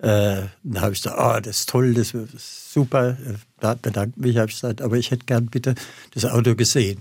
Äh, 0.00 0.42
da 0.62 0.80
habe 0.82 0.92
ich 0.92 1.02
gesagt, 1.02 1.18
ah, 1.18 1.40
das 1.40 1.60
ist 1.60 1.70
toll, 1.70 1.94
das 1.94 2.12
ist 2.12 2.74
super. 2.74 3.16
Da 3.58 3.72
bedankt 3.72 4.18
mich, 4.18 4.36
habe 4.36 4.50
ich 4.50 4.56
gesagt, 4.56 4.82
aber 4.82 4.98
ich 4.98 5.10
hätte 5.10 5.24
gern 5.24 5.46
bitte 5.46 5.74
das 6.12 6.26
Auto 6.26 6.54
gesehen. 6.54 7.00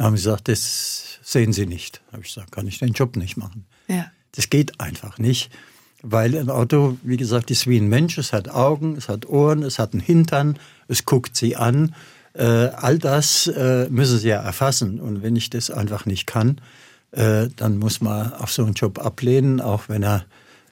Da 0.00 0.06
haben 0.06 0.16
sie 0.16 0.24
gesagt, 0.24 0.48
das 0.48 1.18
sehen 1.22 1.52
Sie 1.52 1.66
nicht. 1.66 2.00
Da 2.06 2.12
habe 2.14 2.22
ich 2.22 2.34
gesagt, 2.34 2.52
kann 2.52 2.66
ich 2.66 2.78
den 2.78 2.94
Job 2.94 3.16
nicht 3.16 3.36
machen. 3.36 3.66
Ja. 3.86 4.10
Das 4.32 4.48
geht 4.48 4.80
einfach 4.80 5.18
nicht. 5.18 5.52
Weil 6.00 6.34
ein 6.38 6.48
Auto, 6.48 6.96
wie 7.02 7.18
gesagt, 7.18 7.50
ist 7.50 7.66
wie 7.66 7.76
ein 7.76 7.86
Mensch. 7.86 8.16
Es 8.16 8.32
hat 8.32 8.48
Augen, 8.48 8.96
es 8.96 9.10
hat 9.10 9.28
Ohren, 9.28 9.62
es 9.62 9.78
hat 9.78 9.92
einen 9.92 10.00
Hintern, 10.00 10.58
es 10.88 11.04
guckt 11.04 11.36
sie 11.36 11.54
an. 11.54 11.94
Äh, 12.32 12.44
all 12.44 12.98
das 12.98 13.46
äh, 13.48 13.90
müssen 13.90 14.18
sie 14.18 14.28
ja 14.28 14.40
erfassen. 14.40 15.00
Und 15.00 15.22
wenn 15.22 15.36
ich 15.36 15.50
das 15.50 15.70
einfach 15.70 16.06
nicht 16.06 16.26
kann, 16.26 16.62
äh, 17.10 17.48
dann 17.54 17.76
muss 17.76 18.00
man 18.00 18.32
auch 18.32 18.48
so 18.48 18.64
einen 18.64 18.72
Job 18.72 19.04
ablehnen, 19.04 19.60
auch 19.60 19.90
wenn 19.90 20.02
er 20.02 20.24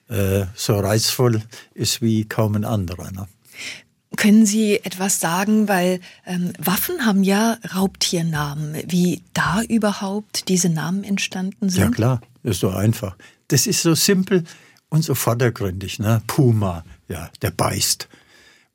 äh, 0.09 0.47
so 0.55 0.81
reizvoll 0.81 1.43
ist 1.75 2.01
wie 2.01 2.25
kaum 2.25 2.55
ein 2.55 2.64
anderer. 2.64 3.11
Ne? 3.11 3.29
Können 4.18 4.46
Sie 4.46 4.81
etwas 4.83 5.20
sagen, 5.20 5.68
weil 5.68 6.00
ähm, 6.26 6.52
Waffen 6.59 7.07
haben 7.07 7.22
ja 7.22 7.57
Raubtiernamen, 7.72 8.74
wie 8.88 9.22
da 9.33 9.62
überhaupt 9.62 10.48
diese 10.48 10.68
Namen 10.68 11.04
entstanden 11.04 11.68
sind? 11.68 11.83
Ja 11.83 11.90
klar, 11.90 12.20
das 12.42 12.57
ist 12.57 12.61
so 12.61 12.70
einfach. 12.70 13.16
Das 13.46 13.68
ist 13.68 13.81
so 13.81 13.94
simpel 13.94 14.42
und 14.88 15.04
so 15.04 15.14
vordergründig. 15.14 16.00
Ne? 16.00 16.20
Puma, 16.26 16.85
ja, 17.07 17.31
der 17.42 17.52
beißt. 17.52 18.09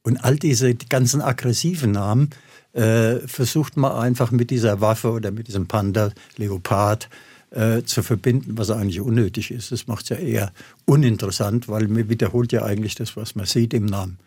Und 0.03 0.23
all 0.23 0.37
diese 0.37 0.75
die 0.75 0.87
ganzen 0.87 1.21
aggressiven 1.21 1.91
Namen 1.91 2.29
äh, 2.71 3.15
versucht 3.27 3.75
man 3.75 3.91
einfach 3.91 4.31
mit 4.31 4.49
dieser 4.49 4.79
Waffe 4.79 5.11
oder 5.11 5.31
mit 5.31 5.49
diesem 5.49 5.67
Panda, 5.67 6.11
Leopard, 6.37 7.09
äh, 7.49 7.83
zu 7.83 8.01
verbinden, 8.01 8.57
was 8.57 8.71
eigentlich 8.71 9.01
unnötig 9.01 9.51
ist. 9.51 9.73
Das 9.73 9.87
macht 9.87 10.03
es 10.03 10.09
ja 10.09 10.15
eher 10.15 10.53
uninteressant, 10.85 11.67
weil 11.67 11.89
man 11.89 12.07
wiederholt 12.07 12.53
ja 12.53 12.63
eigentlich 12.63 12.95
das, 12.95 13.17
was 13.17 13.35
man 13.35 13.45
sieht 13.45 13.73
im 13.73 13.87
Namen. 13.87 14.19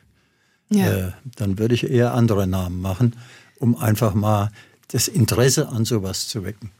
Ja. 0.71 1.09
Äh, 1.09 1.13
dann 1.37 1.59
würde 1.59 1.75
ich 1.75 1.89
eher 1.89 2.15
andere 2.15 2.47
Namen 2.47 2.81
machen, 2.81 3.15
um 3.59 3.77
einfach 3.77 4.15
mal 4.15 4.51
das 4.89 5.09
Interesse 5.09 5.69
an 5.69 5.85
sowas 5.85 6.29
zu 6.29 6.45
wecken. 6.45 6.71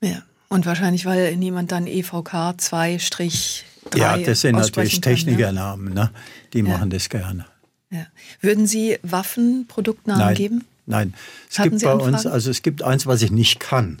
Ja, 0.00 0.22
und 0.48 0.66
wahrscheinlich, 0.66 1.06
weil 1.06 1.36
niemand 1.36 1.72
dann 1.72 1.86
EVK 1.86 2.54
2-3 2.58 3.62
Ja, 3.94 4.16
das 4.18 4.42
sind 4.42 4.56
natürlich 4.56 5.00
Technikernamen, 5.00 5.92
ne? 5.92 6.10
die 6.52 6.58
ja. 6.58 6.64
machen 6.64 6.90
das 6.90 7.08
gerne. 7.08 7.46
Ja. 7.90 8.06
Würden 8.40 8.66
Sie 8.66 8.98
Waffenproduktnamen 9.02 10.24
Nein. 10.24 10.34
geben? 10.34 10.64
Nein, 10.86 11.14
es 11.50 11.58
Hatten 11.58 11.70
gibt 11.70 11.80
Sie 11.80 11.86
bei 11.86 11.92
Anfragen? 11.92 12.14
uns, 12.14 12.26
also 12.26 12.50
es 12.50 12.62
gibt 12.62 12.82
eins, 12.82 13.06
was 13.06 13.22
ich 13.22 13.30
nicht 13.30 13.60
kann. 13.60 14.00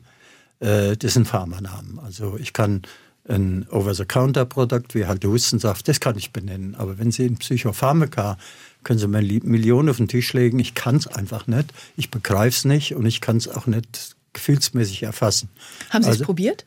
Äh, 0.60 0.96
das 0.96 1.14
sind 1.14 1.26
Pharmanamen. 1.26 1.98
Also 1.98 2.36
ich 2.38 2.52
kann 2.52 2.82
ein 3.28 3.66
Over-the-Counter-Produkt 3.70 4.94
wie 4.94 5.06
halt 5.06 5.24
Hustensaft, 5.24 5.88
das 5.88 5.98
kann 6.00 6.16
ich 6.16 6.32
benennen. 6.32 6.74
Aber 6.76 6.98
wenn 6.98 7.10
Sie 7.10 7.26
in 7.26 7.36
Psychopharmaka, 7.36 8.38
können 8.86 9.00
Sie 9.00 9.08
mir 9.08 9.20
Millionen 9.20 9.88
auf 9.88 9.96
den 9.96 10.06
Tisch 10.06 10.32
legen, 10.32 10.60
ich 10.60 10.74
kann 10.74 10.94
es 10.94 11.08
einfach 11.08 11.48
nicht, 11.48 11.74
ich 11.96 12.12
begreife 12.12 12.56
es 12.56 12.64
nicht 12.64 12.94
und 12.94 13.04
ich 13.04 13.20
kann 13.20 13.36
es 13.36 13.48
auch 13.48 13.66
nicht 13.66 14.14
gefühlsmäßig 14.32 15.02
erfassen. 15.02 15.48
Haben 15.90 16.04
Sie 16.04 16.10
es 16.10 16.14
also, 16.14 16.24
probiert? 16.24 16.64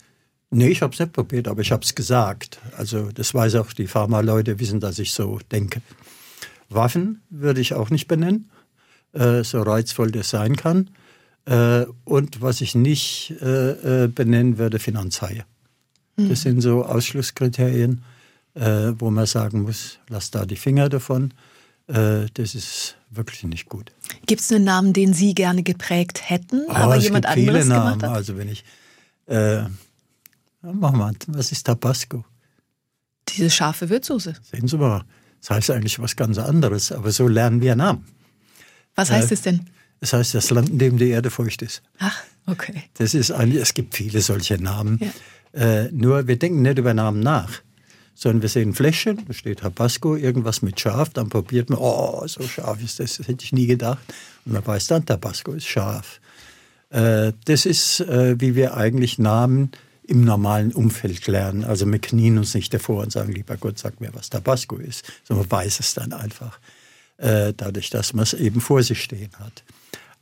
Nee, 0.52 0.68
ich 0.68 0.82
habe 0.82 0.94
es 0.94 1.00
nicht 1.00 1.14
probiert, 1.14 1.48
aber 1.48 1.62
ich 1.62 1.72
habe 1.72 1.86
es 1.86 1.96
gesagt. 1.96 2.60
Also 2.76 3.10
das 3.14 3.34
weiß 3.34 3.56
auch 3.56 3.72
die 3.72 3.88
Pharma-Leute, 3.88 4.60
wissen, 4.60 4.82
dass 4.82 5.00
ich 5.00 5.14
so 5.14 5.40
denke. 5.50 5.82
Waffen 6.68 7.22
würde 7.30 7.62
ich 7.62 7.74
auch 7.74 7.90
nicht 7.90 8.10
benennen, 8.10 8.50
äh, 9.14 9.46
so 9.46 9.62
reizvoll 9.62 10.12
das 10.12 10.30
sein 10.30 10.58
kann. 10.58 10.90
Äh, 11.46 11.86
und 12.04 12.42
was 12.42 12.60
ich 12.60 12.76
nicht 12.76 13.34
äh, 13.42 14.04
äh, 14.04 14.08
benennen 14.08 14.58
würde, 14.58 14.80
Finanzhaie. 14.80 15.46
Mhm. 16.18 16.28
Das 16.28 16.42
sind 16.42 16.60
so 16.60 16.84
Ausschlusskriterien, 16.84 18.04
äh, 18.56 18.92
wo 18.98 19.10
man 19.10 19.26
sagen 19.26 19.62
muss, 19.62 20.00
lass 20.10 20.32
da 20.32 20.46
die 20.46 20.58
Finger 20.58 20.90
davon. 20.90 21.34
Äh, 21.90 22.28
das 22.36 22.54
ist 22.54 22.96
wirklich 23.10 23.44
nicht 23.44 23.68
gut. 23.68 23.92
Gibt 24.28 24.42
es 24.42 24.52
einen 24.52 24.64
Namen, 24.64 24.94
den 24.94 25.14
Sie 25.14 25.34
gerne 25.34 25.64
geprägt 25.64 26.30
hätten, 26.30 26.62
oh, 26.68 26.72
aber 26.72 26.96
jemand 26.98 27.26
gibt 27.26 27.38
anderes 27.38 27.64
viele 27.64 27.76
Namen. 27.76 28.00
gemacht 28.00 28.12
hat? 28.12 28.18
Also 28.18 28.38
wenn 28.38 28.48
ich, 28.48 28.64
äh, 29.26 29.64
mach 30.62 30.92
mal, 30.92 31.14
was 31.28 31.52
ist 31.52 31.66
Tabasco? 31.66 32.24
Diese 33.30 33.50
scharfe 33.50 33.90
Würzsoße. 33.90 34.36
Sehen 34.52 34.68
Sie 34.68 34.78
mal, 34.78 35.04
das 35.42 35.50
heißt 35.50 35.72
eigentlich 35.72 36.00
was 36.00 36.16
ganz 36.16 36.38
anderes, 36.38 36.92
aber 36.92 37.12
so 37.12 37.28
lernen 37.28 37.62
wir 37.62 37.76
Namen. 37.76 38.06
Was 38.96 39.10
heißt 39.10 39.32
es 39.32 39.42
denn? 39.42 39.68
Das 40.00 40.14
heißt 40.14 40.36
das 40.36 40.50
Land, 40.52 40.70
in 40.70 40.78
dem 40.78 40.98
die 40.98 41.10
Erde 41.10 41.30
feucht 41.30 41.62
ist. 41.62 41.82
Ach, 41.98 42.24
okay. 42.46 42.84
Das 42.96 43.14
ist 43.14 43.32
eigentlich, 43.32 43.62
es 43.62 43.74
gibt 43.74 43.96
viele 43.96 44.22
solche 44.22 44.62
Namen. 44.62 45.00
Ja. 45.54 45.86
Äh, 45.86 45.92
nur 45.92 46.28
wir 46.28 46.38
denken 46.38 46.62
nicht 46.62 46.78
über 46.78 46.94
Namen 46.94 47.22
nach, 47.22 47.62
sondern 48.20 48.42
wir 48.42 48.50
sehen 48.50 48.74
Fläschchen, 48.74 49.24
da 49.26 49.34
steht 49.34 49.60
Tabasco, 49.60 50.18
irgendwas 50.18 50.62
mit 50.62 50.78
scharf, 50.78 51.12
dann 51.12 51.30
probiert 51.30 51.70
man, 51.70 51.80
oh, 51.80 52.22
so 52.28 52.44
scharf 52.44 52.84
ist 52.84 53.00
das, 53.00 53.16
das 53.16 53.30
hätte 53.30 53.46
ich 53.46 53.54
nie 53.54 53.66
gedacht. 53.66 54.04
Und 54.46 54.52
man 54.52 54.68
weiß 54.68 54.88
dann, 54.88 55.06
Tabasco 55.06 55.54
ist 55.54 55.68
scharf. 55.68 56.20
Äh, 56.90 57.32
das 57.46 57.66
ist, 57.66 58.02
äh, 58.02 58.36
wie 58.42 58.56
wir 58.56 58.76
eigentlich 58.76 59.20
Namen 59.20 59.72
im 60.04 60.26
normalen 60.26 60.74
Umfeld 60.74 61.26
lernen. 61.28 61.64
Also 61.64 61.86
wir 61.86 62.00
knien 62.00 62.38
uns 62.38 62.54
nicht 62.54 62.74
davor 62.74 63.04
und 63.04 63.12
sagen, 63.14 63.32
lieber 63.32 63.56
Gott, 63.56 63.80
sag 63.80 64.02
mir, 64.02 64.10
was 64.14 64.30
Tabasco 64.30 64.76
ist, 64.76 65.06
sondern 65.24 65.48
man 65.48 65.60
weiß 65.60 65.80
es 65.80 65.94
dann 65.94 66.12
einfach, 66.12 66.60
äh, 67.18 67.54
dadurch, 67.56 67.90
dass 67.90 68.14
man 68.14 68.24
es 68.24 68.34
eben 68.34 68.60
vor 68.60 68.84
sich 68.84 69.02
stehen 69.02 69.32
hat. 69.40 69.64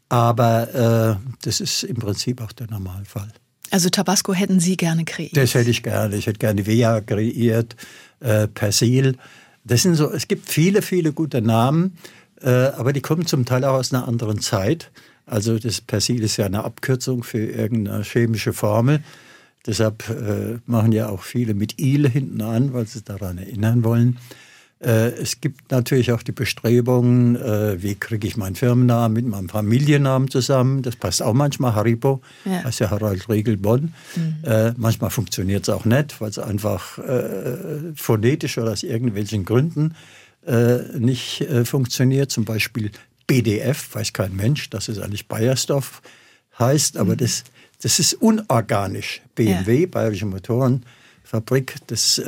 Aber 0.09 1.17
äh, 1.19 1.35
das 1.41 1.61
ist 1.61 1.81
im 1.81 1.95
Prinzip 1.95 2.41
auch 2.41 2.51
der 2.51 2.69
Normalfall. 2.69 3.31
Also 3.71 3.89
Tabasco 3.89 4.33
hätten 4.33 4.59
Sie 4.59 4.77
gerne 4.77 5.05
kreiert? 5.05 5.35
Das 5.35 5.53
hätte 5.53 5.69
ich 5.69 5.83
gerne. 5.83 6.15
Ich 6.15 6.27
hätte 6.27 6.39
gerne 6.39 6.65
Vea 6.65 7.01
kreiert, 7.01 7.75
äh, 8.19 8.47
Persil. 8.47 9.17
Das 9.63 9.83
sind 9.83 9.95
so, 9.95 10.11
es 10.11 10.27
gibt 10.27 10.49
viele, 10.49 10.81
viele 10.81 11.11
gute 11.11 11.41
Namen, 11.41 11.97
äh, 12.41 12.49
aber 12.49 12.93
die 12.93 13.01
kommen 13.01 13.25
zum 13.25 13.45
Teil 13.45 13.65
auch 13.65 13.73
aus 13.73 13.93
einer 13.93 14.07
anderen 14.07 14.39
Zeit. 14.39 14.91
Also 15.25 15.59
das 15.59 15.81
Persil 15.81 16.23
ist 16.23 16.37
ja 16.37 16.45
eine 16.45 16.63
Abkürzung 16.63 17.23
für 17.23 17.45
irgendeine 17.45 18.03
chemische 18.03 18.53
Formel. 18.53 19.01
Deshalb 19.65 20.09
äh, 20.09 20.59
machen 20.65 20.93
ja 20.93 21.09
auch 21.09 21.23
viele 21.23 21.53
mit 21.53 21.79
Il 21.81 22.09
hinten 22.09 22.41
an, 22.41 22.71
weil 22.71 22.87
sie 22.87 23.01
daran 23.01 23.37
erinnern 23.37 23.83
wollen. 23.83 24.17
Äh, 24.79 25.09
es 25.13 25.41
gibt 25.41 25.71
natürlich 25.71 26.11
auch 26.11 26.21
die 26.21 26.31
Bestrebungen, 26.31 27.35
äh, 27.35 27.81
wie 27.81 27.95
kriege 27.95 28.27
ich 28.27 28.37
meinen 28.37 28.55
Firmennamen 28.55 29.13
mit 29.13 29.25
meinem 29.25 29.49
Familiennamen 29.49 30.29
zusammen. 30.29 30.83
Das 30.83 30.95
passt 30.95 31.23
auch 31.23 31.33
manchmal. 31.33 31.73
Haribo 31.73 32.21
ja. 32.45 32.63
heißt 32.63 32.79
ja 32.79 32.91
Harald 32.91 33.27
Riegel 33.27 33.57
Bonn. 33.57 33.93
Mhm. 34.15 34.35
Äh, 34.43 34.73
manchmal 34.77 35.09
funktioniert 35.09 35.63
es 35.63 35.69
auch 35.69 35.85
nicht, 35.85 36.21
weil 36.21 36.29
es 36.29 36.39
einfach 36.39 36.99
phonetisch 37.95 38.57
oder 38.57 38.71
aus 38.71 38.83
irgendwelchen 38.83 39.45
Gründen 39.45 39.95
nicht 40.97 41.45
funktioniert. 41.65 42.31
Zum 42.31 42.45
Beispiel 42.45 42.91
BDF, 43.25 43.93
weiß 43.93 44.13
kein 44.13 44.35
Mensch, 44.35 44.69
dass 44.69 44.87
es 44.87 44.99
eigentlich 44.99 45.27
Bayersdorf 45.27 46.01
heißt, 46.57 46.97
aber 46.97 47.13
mhm. 47.13 47.17
das, 47.17 47.43
das 47.81 47.99
ist 47.99 48.13
unorganisch. 48.13 49.21
BMW, 49.35 49.81
ja. 49.81 49.87
Bayerische 49.87 50.25
Motorenfabrik, 50.25 51.75
das, 51.87 52.21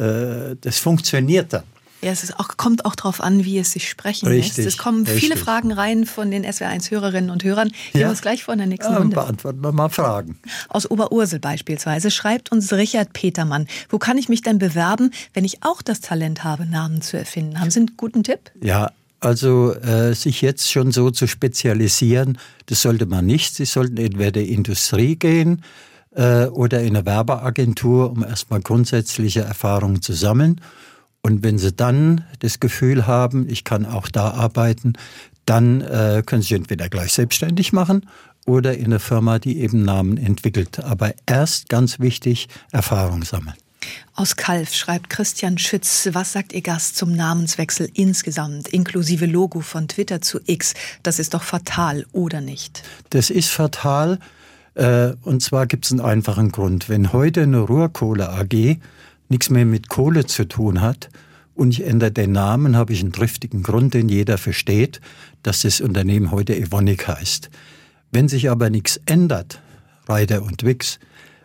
das 0.62 0.78
funktioniert 0.80 1.54
dann. 1.54 1.64
Ja, 2.02 2.12
es 2.12 2.34
auch, 2.40 2.56
kommt 2.56 2.86
auch 2.86 2.96
darauf 2.96 3.22
an, 3.22 3.44
wie 3.44 3.60
es 3.60 3.72
sich 3.72 3.90
sprechen 3.90 4.28
richtig, 4.28 4.58
lässt. 4.58 4.68
Es 4.68 4.78
kommen 4.78 5.04
richtig. 5.04 5.22
viele 5.22 5.38
Fragen 5.38 5.72
rein 5.72 6.06
von 6.06 6.32
den 6.32 6.46
SWR1-Hörerinnen 6.46 7.30
und 7.30 7.44
Hörern. 7.44 7.72
Wir 7.92 8.02
ja. 8.02 8.10
uns 8.10 8.22
gleich 8.22 8.46
vor 8.46 8.56
der 8.56 8.68
nächsten 8.68 8.94
ja, 8.94 9.00
Runde. 9.00 9.16
Beantworten 9.16 9.62
wir 9.62 9.72
mal 9.72 9.90
Fragen. 9.90 10.40
Aus 10.70 10.90
Oberursel 10.90 11.40
beispielsweise 11.40 12.10
schreibt 12.10 12.52
uns 12.52 12.72
Richard 12.72 13.12
Petermann, 13.14 13.68
wo 13.90 13.98
kann 13.98 14.18
ich 14.18 14.30
mich 14.30 14.42
denn 14.42 14.60
bewerben, 14.60 15.12
wenn 15.34 15.44
ich 15.44 15.64
auch 15.64 15.82
das 15.82 16.00
Talent 16.00 16.44
habe, 16.44 16.66
Namen 16.66 17.02
zu 17.02 17.18
erfinden? 17.18 17.60
Haben 17.60 17.72
Sie 17.72 17.80
einen 17.80 17.98
guten 17.98 18.24
Tipp? 18.24 18.52
Ja, 18.62 18.92
also 19.20 19.74
äh, 19.74 20.14
sich 20.14 20.42
jetzt 20.42 20.72
schon 20.72 20.92
so 20.92 21.12
zu 21.12 21.28
spezialisieren, 21.28 22.38
das 22.68 22.82
sollte 22.82 23.06
man 23.06 23.26
nicht. 23.26 23.56
Sie 23.56 23.66
sollten 23.66 23.98
entweder 23.98 24.40
in 24.40 24.48
die 24.48 24.54
Industrie 24.54 25.18
gehen 25.18 25.64
äh, 26.16 26.46
oder 26.46 26.82
in 26.82 26.96
eine 26.96 27.06
Werbeagentur, 27.06 28.12
um 28.12 28.24
erstmal 28.24 28.62
grundsätzliche 28.62 29.42
Erfahrungen 29.42 30.02
zu 30.02 30.14
sammeln. 30.14 30.62
Und 31.22 31.44
wenn 31.44 31.58
Sie 31.58 31.74
dann 31.74 32.24
das 32.40 32.60
Gefühl 32.60 33.06
haben, 33.08 33.48
ich 33.50 33.64
kann 33.64 33.86
auch 33.86 34.08
da 34.08 34.32
arbeiten, 34.32 34.94
dann 35.46 35.82
äh, 35.82 36.24
können 36.26 36.42
Sie 36.42 36.56
entweder 36.56 36.90
gleich 36.90 37.14
selbstständig 37.14 37.74
machen 37.74 38.06
oder 38.46 38.78
in 38.78 38.86
einer 38.86 39.00
Firma, 39.00 39.40
die 39.40 39.60
eben 39.60 39.84
Namen 39.84 40.18
entwickelt. 40.18 40.80
Aber 40.80 41.14
erst 41.26 41.70
ganz 41.70 42.00
wichtig, 42.00 42.48
Erfahrung 42.72 43.24
sammeln. 43.24 43.56
Aus 44.14 44.36
Kalf 44.36 44.74
schreibt 44.74 45.10
Christian 45.10 45.58
Schütz, 45.58 46.10
was 46.12 46.34
sagt 46.34 46.52
Ihr 46.54 46.62
Gast 46.62 46.98
zum 46.98 47.16
Namenswechsel 47.16 47.90
insgesamt, 47.94 48.68
inklusive 48.68 49.26
Logo 49.26 49.62
von 49.62 49.88
Twitter 49.88 50.22
zu 50.22 50.40
X? 50.46 50.74
Das 51.04 51.20
ist 51.20 51.34
doch 51.34 51.44
fatal, 51.44 52.06
oder 52.12 52.42
nicht? 52.42 52.84
Das 53.10 53.30
ist 53.30 53.50
fatal. 53.50 54.20
Äh, 54.76 55.14
und 55.24 55.42
zwar 55.42 55.68
gibt 55.68 55.86
es 55.86 55.92
einen 55.92 56.02
einfachen 56.02 56.52
Grund. 56.52 56.90
Wenn 56.90 57.14
heute 57.14 57.44
eine 57.44 57.60
Ruhrkohle 57.60 58.30
AG 58.30 58.78
nichts 59.30 59.50
mehr 59.50 59.66
mit 59.66 59.90
Kohle 59.90 60.26
zu 60.26 60.48
tun 60.48 60.82
hat 60.82 61.10
und 61.60 61.72
ich 61.72 61.84
ändere 61.84 62.12
den 62.12 62.32
Namen, 62.32 62.78
habe 62.78 62.94
ich 62.94 63.02
einen 63.02 63.12
triftigen 63.12 63.64
Grund, 63.64 63.94
den 63.94 64.08
jeder 64.08 64.38
versteht, 64.38 65.02
dass 65.44 65.64
das 65.64 65.82
Unternehmen 65.82 66.32
heute 66.32 66.56
Evonik 66.56 67.08
heißt. 67.08 67.50
Wenn 68.12 68.30
sich 68.30 68.50
aber 68.50 68.70
nichts 68.70 69.00
ändert, 69.06 69.62
Reiter 70.08 70.42
und 70.42 70.64
Wix, 70.64 71.00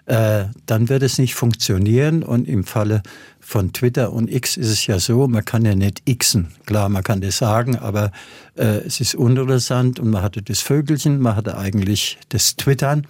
äh, 0.06 0.44
dann 0.66 0.88
wird 0.88 1.02
es 1.02 1.18
nicht 1.18 1.34
funktionieren. 1.34 2.22
Und 2.22 2.46
im 2.46 2.64
Falle 2.64 3.02
von 3.40 3.72
Twitter 3.72 4.12
und 4.12 4.30
X 4.30 4.56
ist 4.56 4.68
es 4.68 4.86
ja 4.86 4.98
so, 4.98 5.26
man 5.26 5.44
kann 5.44 5.64
ja 5.64 5.74
nicht 5.74 6.02
xen. 6.06 6.48
Klar, 6.64 6.88
man 6.88 7.02
kann 7.02 7.20
das 7.20 7.38
sagen, 7.38 7.76
aber 7.76 8.12
äh, 8.56 8.86
es 8.86 9.00
ist 9.00 9.14
uninteressant 9.14 9.98
und 9.98 10.10
man 10.10 10.22
hatte 10.22 10.42
das 10.42 10.60
Vögelchen, 10.60 11.20
man 11.20 11.36
hatte 11.36 11.58
eigentlich 11.58 12.18
das 12.28 12.54
Twittern 12.56 13.06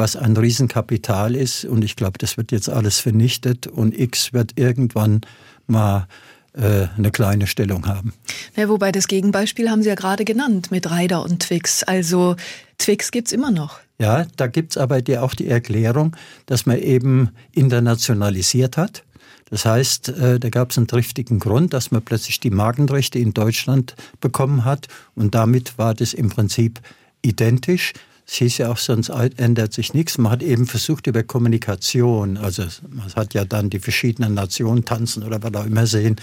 was 0.00 0.16
ein 0.16 0.36
Riesenkapital 0.36 1.36
ist. 1.36 1.64
Und 1.64 1.84
ich 1.84 1.94
glaube, 1.94 2.18
das 2.18 2.36
wird 2.36 2.50
jetzt 2.50 2.68
alles 2.68 2.98
vernichtet 2.98 3.66
und 3.68 3.96
X 3.96 4.32
wird 4.32 4.58
irgendwann 4.58 5.20
mal 5.66 6.08
äh, 6.54 6.88
eine 6.96 7.10
kleine 7.12 7.46
Stellung 7.46 7.86
haben. 7.86 8.14
Ja, 8.56 8.68
wobei 8.68 8.90
das 8.90 9.06
Gegenbeispiel 9.06 9.70
haben 9.70 9.82
Sie 9.82 9.88
ja 9.90 9.94
gerade 9.94 10.24
genannt 10.24 10.72
mit 10.72 10.90
Ryder 10.90 11.22
und 11.22 11.42
Twix. 11.42 11.84
Also 11.84 12.34
Twix 12.78 13.12
gibt 13.12 13.28
es 13.28 13.32
immer 13.32 13.50
noch. 13.50 13.78
Ja, 13.98 14.26
da 14.36 14.46
gibt 14.46 14.72
es 14.72 14.78
aber 14.78 15.02
die, 15.02 15.18
auch 15.18 15.34
die 15.34 15.46
Erklärung, 15.46 16.16
dass 16.46 16.64
man 16.64 16.78
eben 16.78 17.28
internationalisiert 17.52 18.78
hat. 18.78 19.04
Das 19.50 19.66
heißt, 19.66 20.08
äh, 20.08 20.40
da 20.40 20.48
gab 20.48 20.70
es 20.70 20.78
einen 20.78 20.86
triftigen 20.86 21.38
Grund, 21.38 21.74
dass 21.74 21.90
man 21.90 22.00
plötzlich 22.00 22.40
die 22.40 22.50
Markenrechte 22.50 23.18
in 23.18 23.34
Deutschland 23.34 23.94
bekommen 24.20 24.64
hat 24.64 24.88
und 25.14 25.34
damit 25.34 25.76
war 25.76 25.92
das 25.92 26.14
im 26.14 26.30
Prinzip 26.30 26.80
identisch. 27.22 27.92
Es 28.30 28.36
hieß 28.36 28.58
ja 28.58 28.70
auch, 28.70 28.76
sonst 28.76 29.08
ändert 29.08 29.72
sich 29.72 29.92
nichts. 29.92 30.16
Man 30.16 30.30
hat 30.30 30.42
eben 30.44 30.66
versucht, 30.66 31.08
über 31.08 31.24
Kommunikation, 31.24 32.36
also 32.36 32.62
man 32.88 33.12
hat 33.16 33.34
ja 33.34 33.44
dann 33.44 33.70
die 33.70 33.80
verschiedenen 33.80 34.34
Nationen 34.34 34.84
tanzen 34.84 35.24
oder 35.24 35.42
was 35.42 35.52
auch 35.54 35.66
immer 35.66 35.88
sehen, 35.88 36.14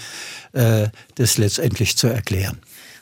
äh, 0.52 0.88
das 1.16 1.36
letztendlich 1.36 1.98
zu 1.98 2.06
erklären. 2.06 2.60